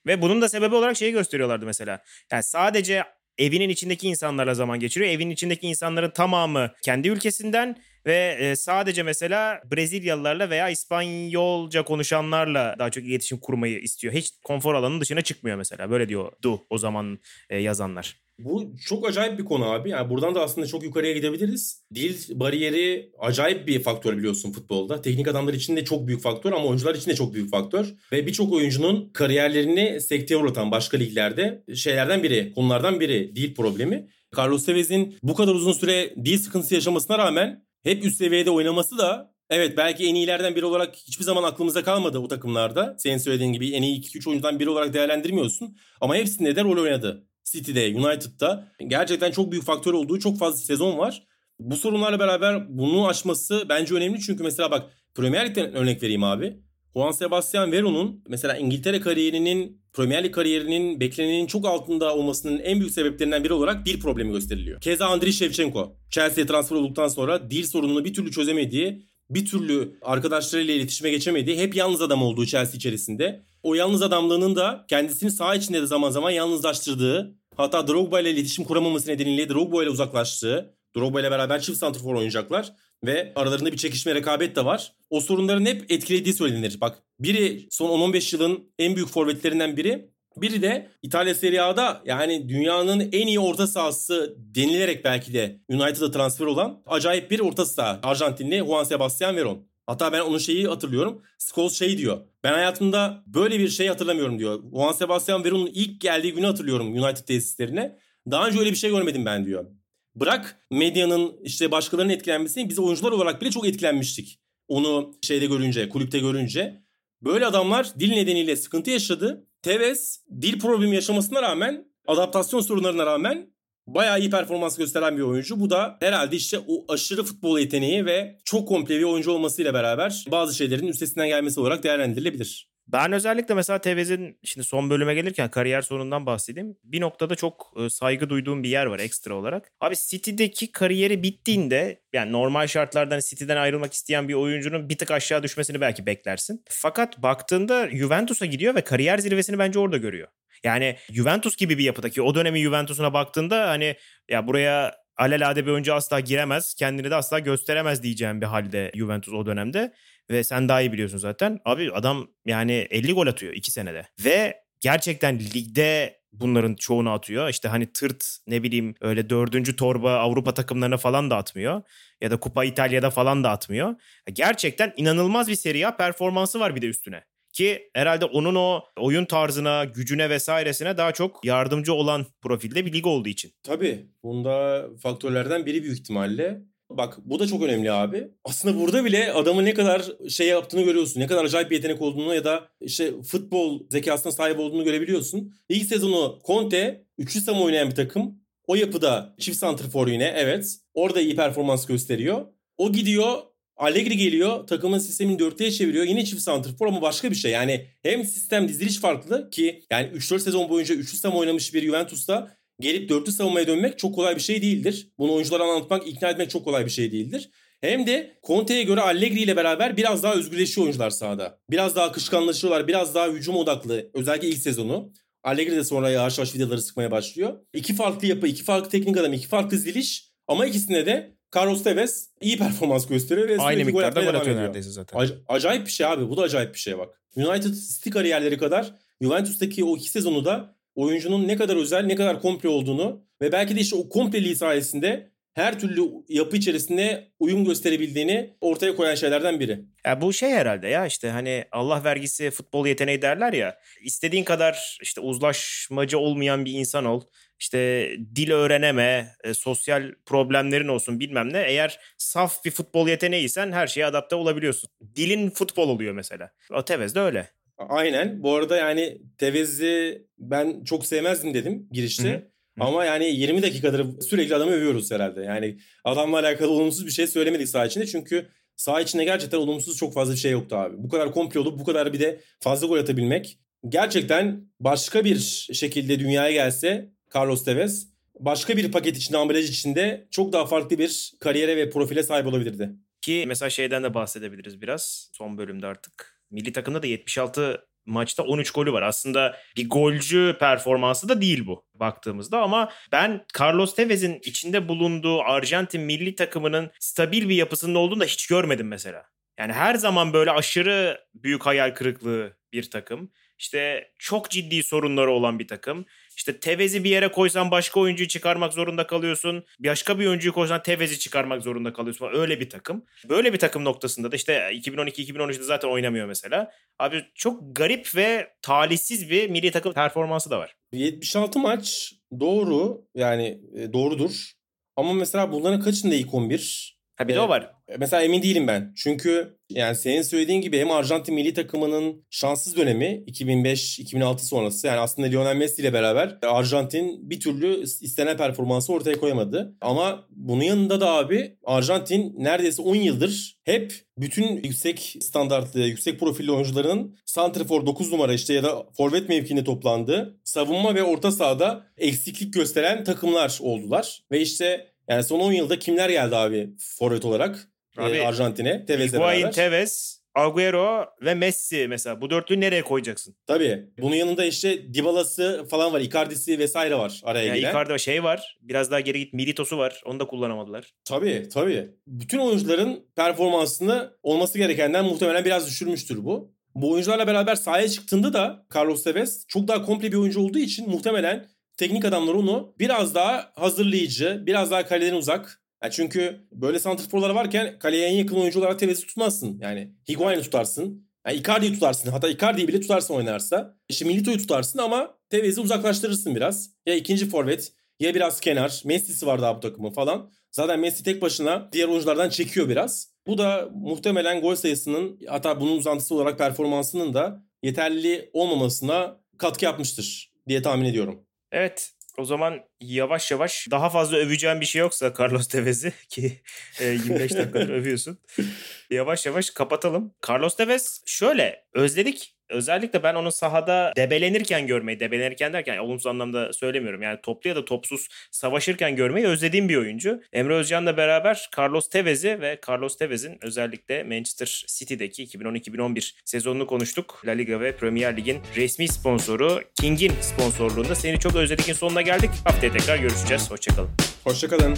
Ve 0.06 0.22
bunun 0.22 0.42
da 0.42 0.48
sebebi 0.48 0.74
olarak 0.74 0.96
şeyi 0.96 1.12
gösteriyorlardı 1.12 1.66
mesela. 1.66 2.02
Yani 2.32 2.42
sadece 2.42 3.04
evinin 3.38 3.68
içindeki 3.68 4.08
insanlarla 4.08 4.54
zaman 4.54 4.80
geçiriyor. 4.80 5.10
Evinin 5.10 5.30
içindeki 5.30 5.66
insanların 5.66 6.10
tamamı 6.10 6.70
kendi 6.82 7.08
ülkesinden 7.08 7.76
ve 8.06 8.36
e, 8.40 8.56
sadece 8.56 9.02
mesela 9.02 9.60
Brezilyalılarla 9.72 10.50
veya 10.50 10.68
İspanyolca 10.68 11.82
konuşanlarla 11.82 12.76
daha 12.78 12.90
çok 12.90 13.04
iletişim 13.04 13.38
kurmayı 13.38 13.78
istiyor. 13.78 14.14
Hiç 14.14 14.30
konfor 14.44 14.74
alanının 14.74 15.00
dışına 15.00 15.20
çıkmıyor 15.22 15.56
mesela. 15.56 15.90
Böyle 15.90 16.08
diyordu 16.08 16.66
o 16.70 16.78
zaman 16.78 17.18
e, 17.50 17.58
yazanlar. 17.58 18.25
Bu 18.38 18.74
çok 18.86 19.08
acayip 19.08 19.38
bir 19.38 19.44
konu 19.44 19.64
abi. 19.64 19.90
Yani 19.90 20.10
buradan 20.10 20.34
da 20.34 20.42
aslında 20.42 20.66
çok 20.66 20.82
yukarıya 20.82 21.12
gidebiliriz. 21.12 21.82
Dil 21.94 22.40
bariyeri 22.40 23.12
acayip 23.18 23.66
bir 23.66 23.82
faktör 23.82 24.18
biliyorsun 24.18 24.52
futbolda. 24.52 25.02
Teknik 25.02 25.28
adamlar 25.28 25.54
için 25.54 25.76
de 25.76 25.84
çok 25.84 26.06
büyük 26.06 26.22
faktör 26.22 26.52
ama 26.52 26.64
oyuncular 26.64 26.94
için 26.94 27.10
de 27.10 27.14
çok 27.14 27.34
büyük 27.34 27.50
faktör. 27.50 27.94
Ve 28.12 28.26
birçok 28.26 28.52
oyuncunun 28.52 29.10
kariyerlerini 29.12 30.00
sekteye 30.00 30.40
uğratan 30.40 30.70
başka 30.70 30.96
liglerde 30.96 31.64
şeylerden 31.74 32.22
biri, 32.22 32.52
konulardan 32.54 33.00
biri 33.00 33.36
dil 33.36 33.54
problemi. 33.54 34.08
Carlos 34.38 34.66
Tevez'in 34.66 35.16
bu 35.22 35.34
kadar 35.34 35.54
uzun 35.54 35.72
süre 35.72 36.14
dil 36.24 36.38
sıkıntısı 36.38 36.74
yaşamasına 36.74 37.18
rağmen 37.18 37.64
hep 37.82 38.04
üst 38.04 38.16
seviyede 38.16 38.50
oynaması 38.50 38.98
da 38.98 39.36
Evet 39.50 39.76
belki 39.76 40.06
en 40.06 40.14
iyilerden 40.14 40.56
biri 40.56 40.64
olarak 40.64 40.96
hiçbir 40.96 41.24
zaman 41.24 41.42
aklımıza 41.42 41.84
kalmadı 41.84 42.18
o 42.18 42.28
takımlarda. 42.28 42.96
Senin 42.98 43.18
söylediğin 43.18 43.52
gibi 43.52 43.70
en 43.72 43.82
iyi 43.82 44.00
2-3 44.00 44.28
oyuncudan 44.28 44.60
biri 44.60 44.70
olarak 44.70 44.94
değerlendirmiyorsun. 44.94 45.76
Ama 46.00 46.16
hepsinde 46.16 46.56
de 46.56 46.64
rol 46.64 46.82
oynadı. 46.82 47.26
City'de, 47.46 47.94
United'da 47.96 48.68
gerçekten 48.86 49.30
çok 49.30 49.52
büyük 49.52 49.64
faktör 49.64 49.92
olduğu 49.92 50.18
çok 50.18 50.38
fazla 50.38 50.58
sezon 50.58 50.98
var. 50.98 51.22
Bu 51.60 51.76
sorunlarla 51.76 52.18
beraber 52.18 52.78
bunu 52.78 53.08
aşması 53.08 53.66
bence 53.68 53.94
önemli 53.94 54.20
çünkü 54.20 54.42
mesela 54.42 54.70
bak 54.70 54.90
Premier 55.14 55.48
Lig'den 55.48 55.74
örnek 55.74 56.02
vereyim 56.02 56.24
abi. 56.24 56.56
Juan 56.96 57.10
Sebastian 57.10 57.72
Veron'un 57.72 58.24
mesela 58.28 58.56
İngiltere 58.56 59.00
kariyerinin, 59.00 59.82
Premier 59.92 60.24
Lig 60.24 60.34
kariyerinin 60.34 61.00
beklenenin 61.00 61.46
çok 61.46 61.66
altında 61.66 62.14
olmasının 62.16 62.58
en 62.58 62.80
büyük 62.80 62.92
sebeplerinden 62.92 63.44
biri 63.44 63.52
olarak 63.52 63.86
bir 63.86 64.00
problemi 64.00 64.32
gösteriliyor. 64.32 64.80
Keza 64.80 65.06
Andriy 65.06 65.32
Shevchenko. 65.32 65.96
Chelsea'ye 66.10 66.46
transfer 66.46 66.76
olduktan 66.76 67.08
sonra 67.08 67.50
dil 67.50 67.64
sorununu 67.64 68.04
bir 68.04 68.14
türlü 68.14 68.30
çözemediği, 68.30 69.02
bir 69.30 69.46
türlü 69.46 69.98
arkadaşlarıyla 70.02 70.74
iletişime 70.74 71.10
geçemediği, 71.10 71.58
hep 71.58 71.76
yalnız 71.76 72.02
adam 72.02 72.22
olduğu 72.22 72.46
Chelsea 72.46 72.76
içerisinde. 72.76 73.42
O 73.66 73.74
yalnız 73.74 74.02
adamlığının 74.02 74.56
da 74.56 74.84
kendisini 74.88 75.30
saha 75.30 75.54
içinde 75.54 75.82
de 75.82 75.86
zaman 75.86 76.10
zaman 76.10 76.30
yalnızlaştırdığı, 76.30 77.34
hatta 77.56 77.88
Drogba 77.88 78.20
ile 78.20 78.30
iletişim 78.30 78.64
kuramaması 78.64 79.10
nedeniyle 79.10 79.48
Drogba 79.48 79.82
ile 79.82 79.90
uzaklaştığı, 79.90 80.74
Drogba 80.96 81.20
ile 81.20 81.30
beraber 81.30 81.60
çift 81.60 81.78
santrfor 81.78 82.14
oynayacaklar 82.14 82.72
ve 83.04 83.32
aralarında 83.36 83.72
bir 83.72 83.76
çekişme 83.76 84.14
rekabet 84.14 84.56
de 84.56 84.64
var. 84.64 84.92
O 85.10 85.20
sorunların 85.20 85.66
hep 85.66 85.90
etkilediği 85.90 86.34
söylenir. 86.34 86.80
Bak 86.80 87.02
biri 87.20 87.66
son 87.70 88.12
10-15 88.12 88.36
yılın 88.36 88.72
en 88.78 88.96
büyük 88.96 89.08
forvetlerinden 89.08 89.76
biri. 89.76 90.10
Biri 90.36 90.62
de 90.62 90.88
İtalya 91.02 91.34
Serie 91.34 91.60
A'da 91.60 92.02
yani 92.04 92.48
dünyanın 92.48 93.00
en 93.12 93.26
iyi 93.26 93.40
orta 93.40 93.66
sahası 93.66 94.34
denilerek 94.38 95.04
belki 95.04 95.34
de 95.34 95.60
United'a 95.68 96.10
transfer 96.10 96.46
olan 96.46 96.82
acayip 96.86 97.30
bir 97.30 97.40
orta 97.40 97.66
saha. 97.66 98.00
Arjantinli 98.02 98.58
Juan 98.58 98.84
Sebastian 98.84 99.36
Veron. 99.36 99.75
Hatta 99.86 100.12
ben 100.12 100.20
onun 100.20 100.38
şeyi 100.38 100.66
hatırlıyorum. 100.66 101.22
Scholes 101.38 101.72
şey 101.72 101.98
diyor. 101.98 102.20
Ben 102.44 102.52
hayatımda 102.52 103.22
böyle 103.26 103.58
bir 103.58 103.68
şey 103.68 103.88
hatırlamıyorum 103.88 104.38
diyor. 104.38 104.62
Juan 104.70 104.92
Sebastian 104.92 105.44
Veron'un 105.44 105.70
ilk 105.74 106.00
geldiği 106.00 106.32
günü 106.34 106.46
hatırlıyorum 106.46 106.86
United 106.86 107.24
tesislerine. 107.24 107.98
Daha 108.30 108.48
önce 108.48 108.58
öyle 108.58 108.70
bir 108.70 108.76
şey 108.76 108.90
görmedim 108.90 109.26
ben 109.26 109.44
diyor. 109.44 109.66
Bırak 110.14 110.60
medyanın 110.70 111.32
işte 111.42 111.70
başkalarının 111.70 112.12
etkilenmesini 112.12 112.68
biz 112.68 112.78
oyuncular 112.78 113.12
olarak 113.12 113.40
bile 113.40 113.50
çok 113.50 113.66
etkilenmiştik. 113.68 114.40
Onu 114.68 115.14
şeyde 115.22 115.46
görünce, 115.46 115.88
kulüpte 115.88 116.18
görünce. 116.18 116.82
Böyle 117.22 117.46
adamlar 117.46 117.92
dil 117.98 118.10
nedeniyle 118.10 118.56
sıkıntı 118.56 118.90
yaşadı. 118.90 119.46
Tevez 119.62 120.24
dil 120.40 120.60
problemi 120.60 120.94
yaşamasına 120.94 121.42
rağmen, 121.42 121.88
adaptasyon 122.06 122.60
sorunlarına 122.60 123.06
rağmen 123.06 123.50
bayağı 123.86 124.20
iyi 124.20 124.30
performans 124.30 124.78
gösteren 124.78 125.16
bir 125.16 125.22
oyuncu. 125.22 125.60
Bu 125.60 125.70
da 125.70 125.96
herhalde 126.00 126.36
işte 126.36 126.58
o 126.68 126.84
aşırı 126.88 127.24
futbol 127.24 127.58
yeteneği 127.58 128.06
ve 128.06 128.38
çok 128.44 128.68
komple 128.68 128.98
bir 128.98 129.04
oyuncu 129.04 129.30
olmasıyla 129.30 129.74
beraber 129.74 130.24
bazı 130.30 130.54
şeylerin 130.54 130.86
üstesinden 130.86 131.28
gelmesi 131.28 131.60
olarak 131.60 131.82
değerlendirilebilir. 131.82 132.76
Ben 132.88 133.12
özellikle 133.12 133.54
mesela 133.54 133.78
Tevez'in 133.78 134.38
şimdi 134.44 134.66
son 134.66 134.90
bölüme 134.90 135.14
gelirken 135.14 135.50
kariyer 135.50 135.82
sonundan 135.82 136.26
bahsedeyim. 136.26 136.76
Bir 136.84 137.00
noktada 137.00 137.34
çok 137.34 137.72
e, 137.76 137.90
saygı 137.90 138.30
duyduğum 138.30 138.62
bir 138.62 138.68
yer 138.68 138.86
var 138.86 138.98
ekstra 138.98 139.34
olarak. 139.34 139.72
Abi 139.80 139.94
City'deki 139.96 140.72
kariyeri 140.72 141.22
bittiğinde 141.22 142.02
yani 142.12 142.32
normal 142.32 142.66
şartlardan 142.66 143.20
City'den 143.20 143.56
ayrılmak 143.56 143.92
isteyen 143.92 144.28
bir 144.28 144.34
oyuncunun 144.34 144.88
bir 144.88 144.98
tık 144.98 145.10
aşağı 145.10 145.42
düşmesini 145.42 145.80
belki 145.80 146.06
beklersin. 146.06 146.64
Fakat 146.68 147.22
baktığında 147.22 147.90
Juventus'a 147.90 148.46
gidiyor 148.46 148.74
ve 148.74 148.80
kariyer 148.80 149.18
zirvesini 149.18 149.58
bence 149.58 149.78
orada 149.78 149.96
görüyor. 149.96 150.28
Yani 150.66 150.96
Juventus 151.12 151.56
gibi 151.56 151.78
bir 151.78 151.84
yapıdaki 151.84 152.22
o 152.22 152.34
dönemi 152.34 152.60
Juventus'una 152.60 153.12
baktığında 153.12 153.68
hani 153.68 153.96
ya 154.30 154.46
buraya 154.46 154.94
alelade 155.16 155.66
bir 155.66 155.70
oyuncu 155.70 155.94
asla 155.94 156.20
giremez, 156.20 156.74
kendini 156.74 157.10
de 157.10 157.14
asla 157.14 157.38
gösteremez 157.38 158.02
diyeceğim 158.02 158.40
bir 158.40 158.46
halde 158.46 158.92
Juventus 158.94 159.34
o 159.34 159.46
dönemde. 159.46 159.92
Ve 160.30 160.44
sen 160.44 160.68
daha 160.68 160.80
iyi 160.80 160.92
biliyorsun 160.92 161.18
zaten. 161.18 161.60
Abi 161.64 161.92
adam 161.92 162.28
yani 162.46 162.72
50 162.90 163.12
gol 163.12 163.26
atıyor 163.26 163.52
2 163.52 163.72
senede. 163.72 164.06
Ve 164.24 164.60
gerçekten 164.80 165.40
ligde 165.40 166.20
bunların 166.32 166.74
çoğunu 166.74 167.10
atıyor. 167.10 167.48
İşte 167.48 167.68
hani 167.68 167.92
tırt 167.92 168.38
ne 168.46 168.62
bileyim 168.62 168.94
öyle 169.00 169.30
dördüncü 169.30 169.76
torba 169.76 170.14
Avrupa 170.14 170.54
takımlarına 170.54 170.96
falan 170.96 171.30
da 171.30 171.36
atmıyor. 171.36 171.82
Ya 172.20 172.30
da 172.30 172.36
Kupa 172.36 172.64
İtalya'da 172.64 173.10
falan 173.10 173.44
da 173.44 173.50
atmıyor. 173.50 173.94
Gerçekten 174.32 174.92
inanılmaz 174.96 175.48
bir 175.48 175.54
Serie 175.54 175.86
A 175.86 175.96
performansı 175.96 176.60
var 176.60 176.76
bir 176.76 176.82
de 176.82 176.86
üstüne. 176.86 177.24
Ki 177.56 177.90
herhalde 177.94 178.24
onun 178.24 178.54
o 178.54 178.80
oyun 179.00 179.24
tarzına, 179.24 179.84
gücüne 179.84 180.30
vesairesine 180.30 180.96
daha 180.96 181.12
çok 181.12 181.44
yardımcı 181.44 181.94
olan 181.94 182.26
profilde 182.40 182.86
bir 182.86 182.92
lig 182.92 183.06
olduğu 183.06 183.28
için. 183.28 183.52
Tabii. 183.62 184.06
Bunda 184.22 184.86
faktörlerden 185.02 185.66
biri 185.66 185.82
büyük 185.82 185.98
ihtimalle. 185.98 186.62
Bak 186.90 187.18
bu 187.24 187.38
da 187.38 187.46
çok 187.46 187.62
önemli 187.62 187.92
abi. 187.92 188.28
Aslında 188.44 188.80
burada 188.80 189.04
bile 189.04 189.32
adamın 189.32 189.64
ne 189.64 189.74
kadar 189.74 190.04
şey 190.28 190.46
yaptığını 190.46 190.82
görüyorsun. 190.82 191.20
Ne 191.20 191.26
kadar 191.26 191.44
acayip 191.44 191.70
bir 191.70 191.76
yetenek 191.76 192.02
olduğunu 192.02 192.34
ya 192.34 192.44
da 192.44 192.68
işte 192.80 193.22
futbol 193.22 193.80
zekasına 193.90 194.32
sahip 194.32 194.58
olduğunu 194.58 194.84
görebiliyorsun. 194.84 195.54
İlk 195.68 195.88
sezonu 195.88 196.38
Conte 196.46 197.06
üçlü 197.18 197.40
sam 197.40 197.62
oynayan 197.62 197.90
bir 197.90 197.94
takım. 197.94 198.40
O 198.66 198.74
yapıda 198.74 199.34
çift 199.38 199.58
santrfor 199.58 200.08
yine 200.08 200.34
evet. 200.36 200.76
Orada 200.94 201.20
iyi 201.20 201.36
performans 201.36 201.86
gösteriyor. 201.86 202.46
O 202.78 202.92
gidiyor 202.92 203.38
Allegri 203.76 204.16
geliyor 204.16 204.66
takımın 204.66 204.98
sistemini 204.98 205.38
dörtlüğe 205.38 205.70
çeviriyor. 205.70 206.04
Yine 206.04 206.24
çift 206.24 206.42
santrfor 206.42 206.86
ama 206.86 207.02
başka 207.02 207.30
bir 207.30 207.36
şey. 207.36 207.52
Yani 207.52 207.86
hem 208.02 208.24
sistem 208.24 208.68
diziliş 208.68 208.98
farklı 208.98 209.50
ki 209.50 209.82
yani 209.90 210.08
3-4 210.08 210.38
sezon 210.38 210.68
boyunca 210.68 210.94
üçlü 210.94 211.18
sam 211.18 211.34
oynamış 211.34 211.74
bir 211.74 211.82
Juventus'ta 211.82 212.56
gelip 212.80 213.08
dörtlü 213.08 213.32
savunmaya 213.32 213.66
dönmek 213.66 213.98
çok 213.98 214.14
kolay 214.14 214.36
bir 214.36 214.40
şey 214.40 214.62
değildir. 214.62 215.08
Bunu 215.18 215.32
oyunculara 215.32 215.62
anlatmak, 215.62 216.08
ikna 216.08 216.30
etmek 216.30 216.50
çok 216.50 216.64
kolay 216.64 216.84
bir 216.84 216.90
şey 216.90 217.12
değildir. 217.12 217.50
Hem 217.80 218.06
de 218.06 218.38
Conte'ye 218.46 218.82
göre 218.82 219.00
Allegri 219.00 219.40
ile 219.40 219.56
beraber 219.56 219.96
biraz 219.96 220.22
daha 220.22 220.34
özgürleşiyor 220.34 220.84
oyuncular 220.84 221.10
sahada. 221.10 221.58
Biraz 221.70 221.96
daha 221.96 222.04
akışkanlaşıyorlar, 222.06 222.88
biraz 222.88 223.14
daha 223.14 223.28
hücum 223.28 223.56
odaklı. 223.56 224.10
Özellikle 224.14 224.48
ilk 224.48 224.58
sezonu. 224.58 225.12
Allegri 225.44 225.76
de 225.76 225.84
sonra 225.84 226.10
yavaş 226.10 226.38
yavaş 226.38 226.54
vidaları 226.54 226.82
sıkmaya 226.82 227.10
başlıyor. 227.10 227.60
İki 227.74 227.94
farklı 227.94 228.26
yapı, 228.26 228.46
iki 228.46 228.62
farklı 228.64 228.90
teknik 228.90 229.16
adam, 229.16 229.32
iki 229.32 229.46
farklı 229.46 229.70
diziliş. 229.70 230.30
Ama 230.48 230.66
ikisinde 230.66 231.06
de 231.06 231.35
Carlos 231.56 231.82
Tevez 231.82 232.28
iyi 232.40 232.58
performans 232.58 233.06
gösteriyor. 233.06 233.48
Ve 233.48 233.58
Aynı 233.58 233.84
miktarda 233.84 234.22
gol 234.22 234.34
atıyor 234.34 234.56
neredeyse 234.56 234.90
zaten. 234.90 235.18
Ac- 235.18 235.38
acayip 235.48 235.86
bir 235.86 235.90
şey 235.90 236.06
abi. 236.06 236.28
Bu 236.28 236.36
da 236.36 236.42
acayip 236.42 236.74
bir 236.74 236.78
şey 236.78 236.98
bak. 236.98 237.20
United 237.36 237.74
City 237.74 238.10
kariyerleri 238.10 238.58
kadar 238.58 238.94
Juventus'taki 239.22 239.84
o 239.84 239.96
iki 239.96 240.10
sezonu 240.10 240.44
da 240.44 240.76
oyuncunun 240.94 241.48
ne 241.48 241.56
kadar 241.56 241.76
özel, 241.76 242.04
ne 242.04 242.14
kadar 242.14 242.40
komple 242.42 242.68
olduğunu 242.68 243.24
ve 243.40 243.52
belki 243.52 243.76
de 243.76 243.80
işte 243.80 243.96
o 243.96 244.08
kompleliği 244.08 244.56
sayesinde 244.56 245.30
her 245.54 245.80
türlü 245.80 246.02
yapı 246.28 246.56
içerisinde 246.56 247.28
uyum 247.38 247.64
gösterebildiğini 247.64 248.50
ortaya 248.60 248.96
koyan 248.96 249.14
şeylerden 249.14 249.60
biri. 249.60 249.80
Ya 250.06 250.20
bu 250.20 250.32
şey 250.32 250.50
herhalde 250.50 250.88
ya 250.88 251.06
işte 251.06 251.30
hani 251.30 251.64
Allah 251.72 252.04
vergisi 252.04 252.50
futbol 252.50 252.86
yeteneği 252.86 253.22
derler 253.22 253.52
ya. 253.52 253.78
İstediğin 254.02 254.44
kadar 254.44 254.98
işte 255.02 255.20
uzlaşmacı 255.20 256.18
olmayan 256.18 256.64
bir 256.64 256.72
insan 256.72 257.04
ol. 257.04 257.20
İşte 257.60 258.10
dil 258.36 258.50
öğreneme, 258.50 259.34
e, 259.44 259.54
sosyal 259.54 260.12
problemlerin 260.26 260.88
olsun 260.88 261.20
bilmem 261.20 261.52
ne. 261.52 261.62
Eğer 261.62 261.98
saf 262.18 262.64
bir 262.64 262.70
futbol 262.70 263.08
yeteneğiysen 263.08 263.72
her 263.72 263.86
şeye 263.86 264.06
adapte 264.06 264.36
olabiliyorsun. 264.36 264.90
Dilin 265.16 265.50
futbol 265.50 265.88
oluyor 265.88 266.14
mesela. 266.14 266.50
O 266.70 266.84
Tevez 266.84 267.14
de 267.14 267.20
öyle. 267.20 267.50
Aynen. 267.78 268.42
Bu 268.42 268.54
arada 268.54 268.76
yani 268.76 269.18
Tevez'i 269.38 270.26
ben 270.38 270.84
çok 270.84 271.06
sevmezdim 271.06 271.54
dedim 271.54 271.88
girişte. 271.92 272.30
Hı 272.30 272.36
hı. 272.36 272.42
Ama 272.80 273.04
yani 273.04 273.26
20 273.26 273.62
dakikadır 273.62 274.20
sürekli 274.20 274.54
adamı 274.54 274.70
övüyoruz 274.70 275.10
herhalde. 275.10 275.42
Yani 275.42 275.78
adamla 276.04 276.38
alakalı 276.38 276.70
olumsuz 276.70 277.06
bir 277.06 277.10
şey 277.10 277.26
söylemedik 277.26 277.68
saha 277.68 277.86
içinde. 277.86 278.06
Çünkü 278.06 278.48
saha 278.76 279.00
içinde 279.00 279.24
gerçekten 279.24 279.58
olumsuz 279.58 279.96
çok 279.96 280.14
fazla 280.14 280.32
bir 280.32 280.38
şey 280.38 280.52
yoktu 280.52 280.76
abi. 280.76 280.94
Bu 280.98 281.08
kadar 281.08 281.32
komple 281.32 281.60
olup 281.60 281.78
bu 281.78 281.84
kadar 281.84 282.12
bir 282.12 282.20
de 282.20 282.40
fazla 282.60 282.86
gol 282.86 282.98
atabilmek. 282.98 283.58
Gerçekten 283.88 284.70
başka 284.80 285.24
bir 285.24 285.68
şekilde 285.72 286.20
dünyaya 286.20 286.52
gelse 286.52 287.15
Carlos 287.36 287.64
Tevez 287.64 288.08
başka 288.40 288.76
bir 288.76 288.92
paket 288.92 289.16
içinde 289.16 289.38
ambalaj 289.38 289.70
içinde 289.70 290.28
çok 290.30 290.52
daha 290.52 290.66
farklı 290.66 290.98
bir 290.98 291.32
kariyere 291.40 291.76
ve 291.76 291.90
profile 291.90 292.22
sahip 292.22 292.46
olabilirdi. 292.46 292.90
Ki 293.20 293.44
mesela 293.48 293.70
şeyden 293.70 294.02
de 294.02 294.14
bahsedebiliriz 294.14 294.82
biraz 294.82 295.30
son 295.32 295.58
bölümde 295.58 295.86
artık. 295.86 296.40
Milli 296.50 296.72
takımda 296.72 297.02
da 297.02 297.06
76 297.06 297.86
maçta 298.06 298.42
13 298.42 298.70
golü 298.70 298.92
var. 298.92 299.02
Aslında 299.02 299.56
bir 299.76 299.88
golcü 299.88 300.56
performansı 300.60 301.28
da 301.28 301.40
değil 301.40 301.66
bu 301.66 301.84
baktığımızda 301.94 302.62
ama 302.62 302.92
ben 303.12 303.44
Carlos 303.60 303.94
Tevez'in 303.94 304.40
içinde 304.44 304.88
bulunduğu 304.88 305.40
Arjantin 305.40 306.00
milli 306.00 306.34
takımının 306.34 306.90
stabil 307.00 307.48
bir 307.48 307.54
yapısının 307.54 307.94
olduğunu 307.94 308.20
da 308.20 308.24
hiç 308.24 308.46
görmedim 308.46 308.88
mesela. 308.88 309.22
Yani 309.58 309.72
her 309.72 309.94
zaman 309.94 310.32
böyle 310.32 310.50
aşırı 310.50 311.20
büyük 311.34 311.66
hayal 311.66 311.94
kırıklığı 311.94 312.56
bir 312.72 312.90
takım. 312.90 313.30
İşte 313.58 314.10
çok 314.18 314.50
ciddi 314.50 314.82
sorunları 314.82 315.30
olan 315.30 315.58
bir 315.58 315.68
takım. 315.68 316.06
İşte 316.36 316.60
Tevez'i 316.60 317.04
bir 317.04 317.10
yere 317.10 317.32
koysan 317.32 317.70
başka 317.70 318.00
oyuncuyu 318.00 318.28
çıkarmak 318.28 318.72
zorunda 318.72 319.06
kalıyorsun. 319.06 319.64
Başka 319.78 320.18
bir 320.18 320.26
oyuncuyu 320.26 320.52
koysan 320.52 320.82
Tevez'i 320.82 321.18
çıkarmak 321.18 321.62
zorunda 321.62 321.92
kalıyorsun. 321.92 322.30
Öyle 322.32 322.60
bir 322.60 322.70
takım. 322.70 323.04
Böyle 323.28 323.52
bir 323.52 323.58
takım 323.58 323.84
noktasında 323.84 324.32
da 324.32 324.36
işte 324.36 324.52
2012-2013'de 324.72 325.62
zaten 325.62 325.88
oynamıyor 325.88 326.26
mesela. 326.26 326.70
Abi 326.98 327.24
çok 327.34 327.76
garip 327.76 328.16
ve 328.16 328.52
talihsiz 328.62 329.30
bir 329.30 329.50
milli 329.50 329.70
takım 329.70 329.92
performansı 329.92 330.50
da 330.50 330.58
var. 330.58 330.76
76 330.92 331.58
maç 331.58 332.12
doğru 332.40 333.04
yani 333.14 333.60
e, 333.78 333.92
doğrudur. 333.92 334.52
Ama 334.96 335.12
mesela 335.12 335.52
bunların 335.52 335.80
kaçında 335.80 336.14
ilk 336.14 336.34
11? 336.34 336.95
Ha 337.16 337.28
bir 337.28 337.34
de 337.34 337.40
o 337.40 337.48
var. 337.48 337.72
Mesela 337.98 338.22
emin 338.22 338.42
değilim 338.42 338.66
ben. 338.66 338.92
Çünkü 338.96 339.58
yani 339.70 339.96
senin 339.96 340.22
söylediğin 340.22 340.60
gibi 340.60 340.78
hem 340.78 340.90
Arjantin 340.90 341.34
milli 341.34 341.54
takımının 341.54 342.24
şanssız 342.30 342.76
dönemi 342.76 343.24
2005-2006 343.26 344.38
sonrası 344.38 344.86
yani 344.86 345.00
aslında 345.00 345.28
Lionel 345.28 345.56
Messi 345.56 345.82
ile 345.82 345.92
beraber 345.92 346.38
Arjantin 346.42 347.30
bir 347.30 347.40
türlü 347.40 347.82
istenen 347.82 348.36
performansı 348.36 348.92
ortaya 348.92 349.18
koyamadı. 349.18 349.76
Ama 349.80 350.26
bunun 350.30 350.62
yanında 350.62 351.00
da 351.00 351.10
abi 351.10 351.56
Arjantin 351.64 352.34
neredeyse 352.38 352.82
10 352.82 352.94
yıldır 352.94 353.60
hep 353.64 353.92
bütün 354.18 354.64
yüksek 354.64 355.16
standartlı, 355.20 355.80
yüksek 355.80 356.20
profilli 356.20 356.52
oyuncuların 356.52 357.16
santrafor 357.24 357.86
9 357.86 358.12
numara 358.12 358.32
işte 358.32 358.54
ya 358.54 358.62
da 358.62 358.86
forvet 358.96 359.28
mevkinde 359.28 359.64
toplandığı 359.64 360.40
savunma 360.44 360.94
ve 360.94 361.02
orta 361.02 361.32
sahada 361.32 361.86
eksiklik 361.98 362.54
gösteren 362.54 363.04
takımlar 363.04 363.58
oldular. 363.62 364.22
Ve 364.32 364.40
işte 364.40 364.95
yani 365.08 365.22
son 365.22 365.40
10 365.40 365.52
yılda 365.52 365.78
kimler 365.78 366.08
geldi 366.08 366.36
abi 366.36 366.70
forvet 366.78 367.24
olarak 367.24 367.68
abi, 367.96 368.16
e, 368.16 368.26
Arjantin'e? 368.26 368.86
Tevez'le 368.86 369.12
beraber. 369.12 369.52
Tevez, 369.52 370.20
Agüero 370.34 371.06
ve 371.22 371.34
Messi 371.34 371.86
mesela. 371.88 372.20
Bu 372.20 372.30
dörtlüyü 372.30 372.60
nereye 372.60 372.82
koyacaksın? 372.82 373.36
Tabii. 373.46 373.84
Bunun 373.98 374.14
yanında 374.14 374.44
işte 374.44 374.94
Dybala'sı 374.94 375.66
falan 375.70 375.92
var. 375.92 376.00
Icardi'si 376.00 376.58
vesaire 376.58 376.94
var 376.94 377.20
araya 377.24 377.44
yani 377.44 377.58
giren. 377.58 377.70
Icardi 377.70 378.00
şey 378.00 378.24
var. 378.24 378.58
Biraz 378.60 378.90
daha 378.90 379.00
geri 379.00 379.18
git. 379.18 379.32
Milito'su 379.32 379.78
var. 379.78 380.02
Onu 380.04 380.20
da 380.20 380.26
kullanamadılar. 380.26 380.94
Tabii 381.04 381.48
tabii. 381.52 381.90
Bütün 382.06 382.38
oyuncuların 382.38 383.06
performansını 383.16 384.12
olması 384.22 384.58
gerekenden 384.58 385.04
muhtemelen 385.04 385.44
biraz 385.44 385.66
düşürmüştür 385.66 386.24
bu. 386.24 386.56
Bu 386.74 386.90
oyuncularla 386.92 387.26
beraber 387.26 387.54
sahaya 387.54 387.88
çıktığında 387.88 388.32
da 388.32 388.66
Carlos 388.74 389.04
Tevez 389.04 389.44
çok 389.48 389.68
daha 389.68 389.82
komple 389.82 390.12
bir 390.12 390.16
oyuncu 390.16 390.40
olduğu 390.40 390.58
için 390.58 390.90
muhtemelen 390.90 391.46
teknik 391.76 392.04
adamlar 392.04 392.34
onu 392.34 392.74
biraz 392.78 393.14
daha 393.14 393.52
hazırlayıcı, 393.54 394.42
biraz 394.46 394.70
daha 394.70 394.86
kaleden 394.86 395.14
uzak. 395.14 395.62
Yani 395.82 395.92
çünkü 395.92 396.46
böyle 396.52 396.78
santrforlar 396.78 397.30
varken 397.30 397.78
kaleye 397.78 398.06
en 398.06 398.14
yakın 398.14 398.36
oyuncu 398.36 398.58
olarak 398.58 398.78
Tevez'i 398.78 399.06
tutmazsın. 399.06 399.58
Yani 399.60 399.92
Higuain'i 400.08 400.42
tutarsın. 400.42 401.06
Yani 401.26 401.38
Icardi'yi 401.38 401.72
tutarsın. 401.72 402.10
Hatta 402.10 402.28
Icardi'yi 402.28 402.68
bile 402.68 402.80
tutarsın 402.80 403.14
oynarsa. 403.14 403.76
İşte 403.88 404.04
Milito'yu 404.04 404.38
tutarsın 404.38 404.78
ama 404.78 405.18
Tevez'i 405.30 405.60
uzaklaştırırsın 405.60 406.34
biraz. 406.34 406.70
Ya 406.86 406.94
ikinci 406.94 407.28
forvet 407.28 407.72
ya 408.00 408.14
biraz 408.14 408.40
kenar. 408.40 408.82
Messi'si 408.84 409.26
var 409.26 409.42
daha 409.42 409.56
bu 409.56 409.60
takımın 409.60 409.90
falan. 409.90 410.30
Zaten 410.52 410.80
Messi 410.80 411.04
tek 411.04 411.22
başına 411.22 411.68
diğer 411.72 411.88
oyunculardan 411.88 412.28
çekiyor 412.28 412.68
biraz. 412.68 413.08
Bu 413.26 413.38
da 413.38 413.68
muhtemelen 413.74 414.40
gol 414.40 414.54
sayısının 414.54 415.20
hatta 415.28 415.60
bunun 415.60 415.76
uzantısı 415.76 416.14
olarak 416.14 416.38
performansının 416.38 417.14
da 417.14 417.44
yeterli 417.62 418.30
olmamasına 418.32 419.20
katkı 419.38 419.64
yapmıştır 419.64 420.32
diye 420.48 420.62
tahmin 420.62 420.84
ediyorum. 420.84 421.25
Evet 421.52 421.92
o 422.18 422.24
zaman 422.24 422.60
yavaş 422.80 423.30
yavaş 423.30 423.66
daha 423.70 423.90
fazla 423.90 424.16
öveceğim 424.16 424.60
bir 424.60 424.66
şey 424.66 424.80
yoksa 424.80 425.12
Carlos 425.18 425.48
Tevez'i 425.48 425.92
ki 426.08 426.42
25 426.80 427.32
e, 427.32 427.38
dakikadır 427.38 427.68
övüyorsun. 427.68 428.18
Yavaş 428.90 429.26
yavaş 429.26 429.50
kapatalım. 429.50 430.14
Carlos 430.28 430.56
Tevez 430.56 431.02
şöyle 431.06 431.64
özledik 431.74 432.35
Özellikle 432.50 433.02
ben 433.02 433.14
onu 433.14 433.32
sahada 433.32 433.92
debelenirken 433.96 434.66
görmeyi, 434.66 435.00
debelenirken 435.00 435.52
derken 435.52 435.78
olumsuz 435.78 436.06
anlamda 436.06 436.52
söylemiyorum. 436.52 437.02
Yani 437.02 437.18
toplu 437.22 437.48
ya 437.48 437.56
da 437.56 437.64
topsuz 437.64 438.08
savaşırken 438.30 438.96
görmeyi 438.96 439.26
özlediğim 439.26 439.68
bir 439.68 439.76
oyuncu. 439.76 440.22
Emre 440.32 440.54
Özcan'la 440.54 440.96
beraber 440.96 441.50
Carlos 441.58 441.88
Tevez'i 441.88 442.40
ve 442.40 442.58
Carlos 442.68 442.96
Tevez'in 442.96 443.38
özellikle 443.42 444.02
Manchester 444.04 444.64
City'deki 444.68 445.24
2010-2011 445.24 446.12
sezonunu 446.24 446.66
konuştuk. 446.66 447.22
La 447.26 447.32
Liga 447.32 447.60
ve 447.60 447.76
Premier 447.76 448.16
Lig'in 448.16 448.38
resmi 448.56 448.88
sponsoru 448.88 449.60
King'in 449.80 450.12
sponsorluğunda 450.20 450.94
seni 450.94 451.18
çok 451.18 451.36
özledik'in 451.36 451.72
sonuna 451.72 452.02
geldik. 452.02 452.30
Haftaya 452.44 452.72
tekrar 452.72 452.96
görüşeceğiz. 452.96 453.50
Hoşçakalın. 453.50 453.90
Hoşçakalın. 454.24 454.76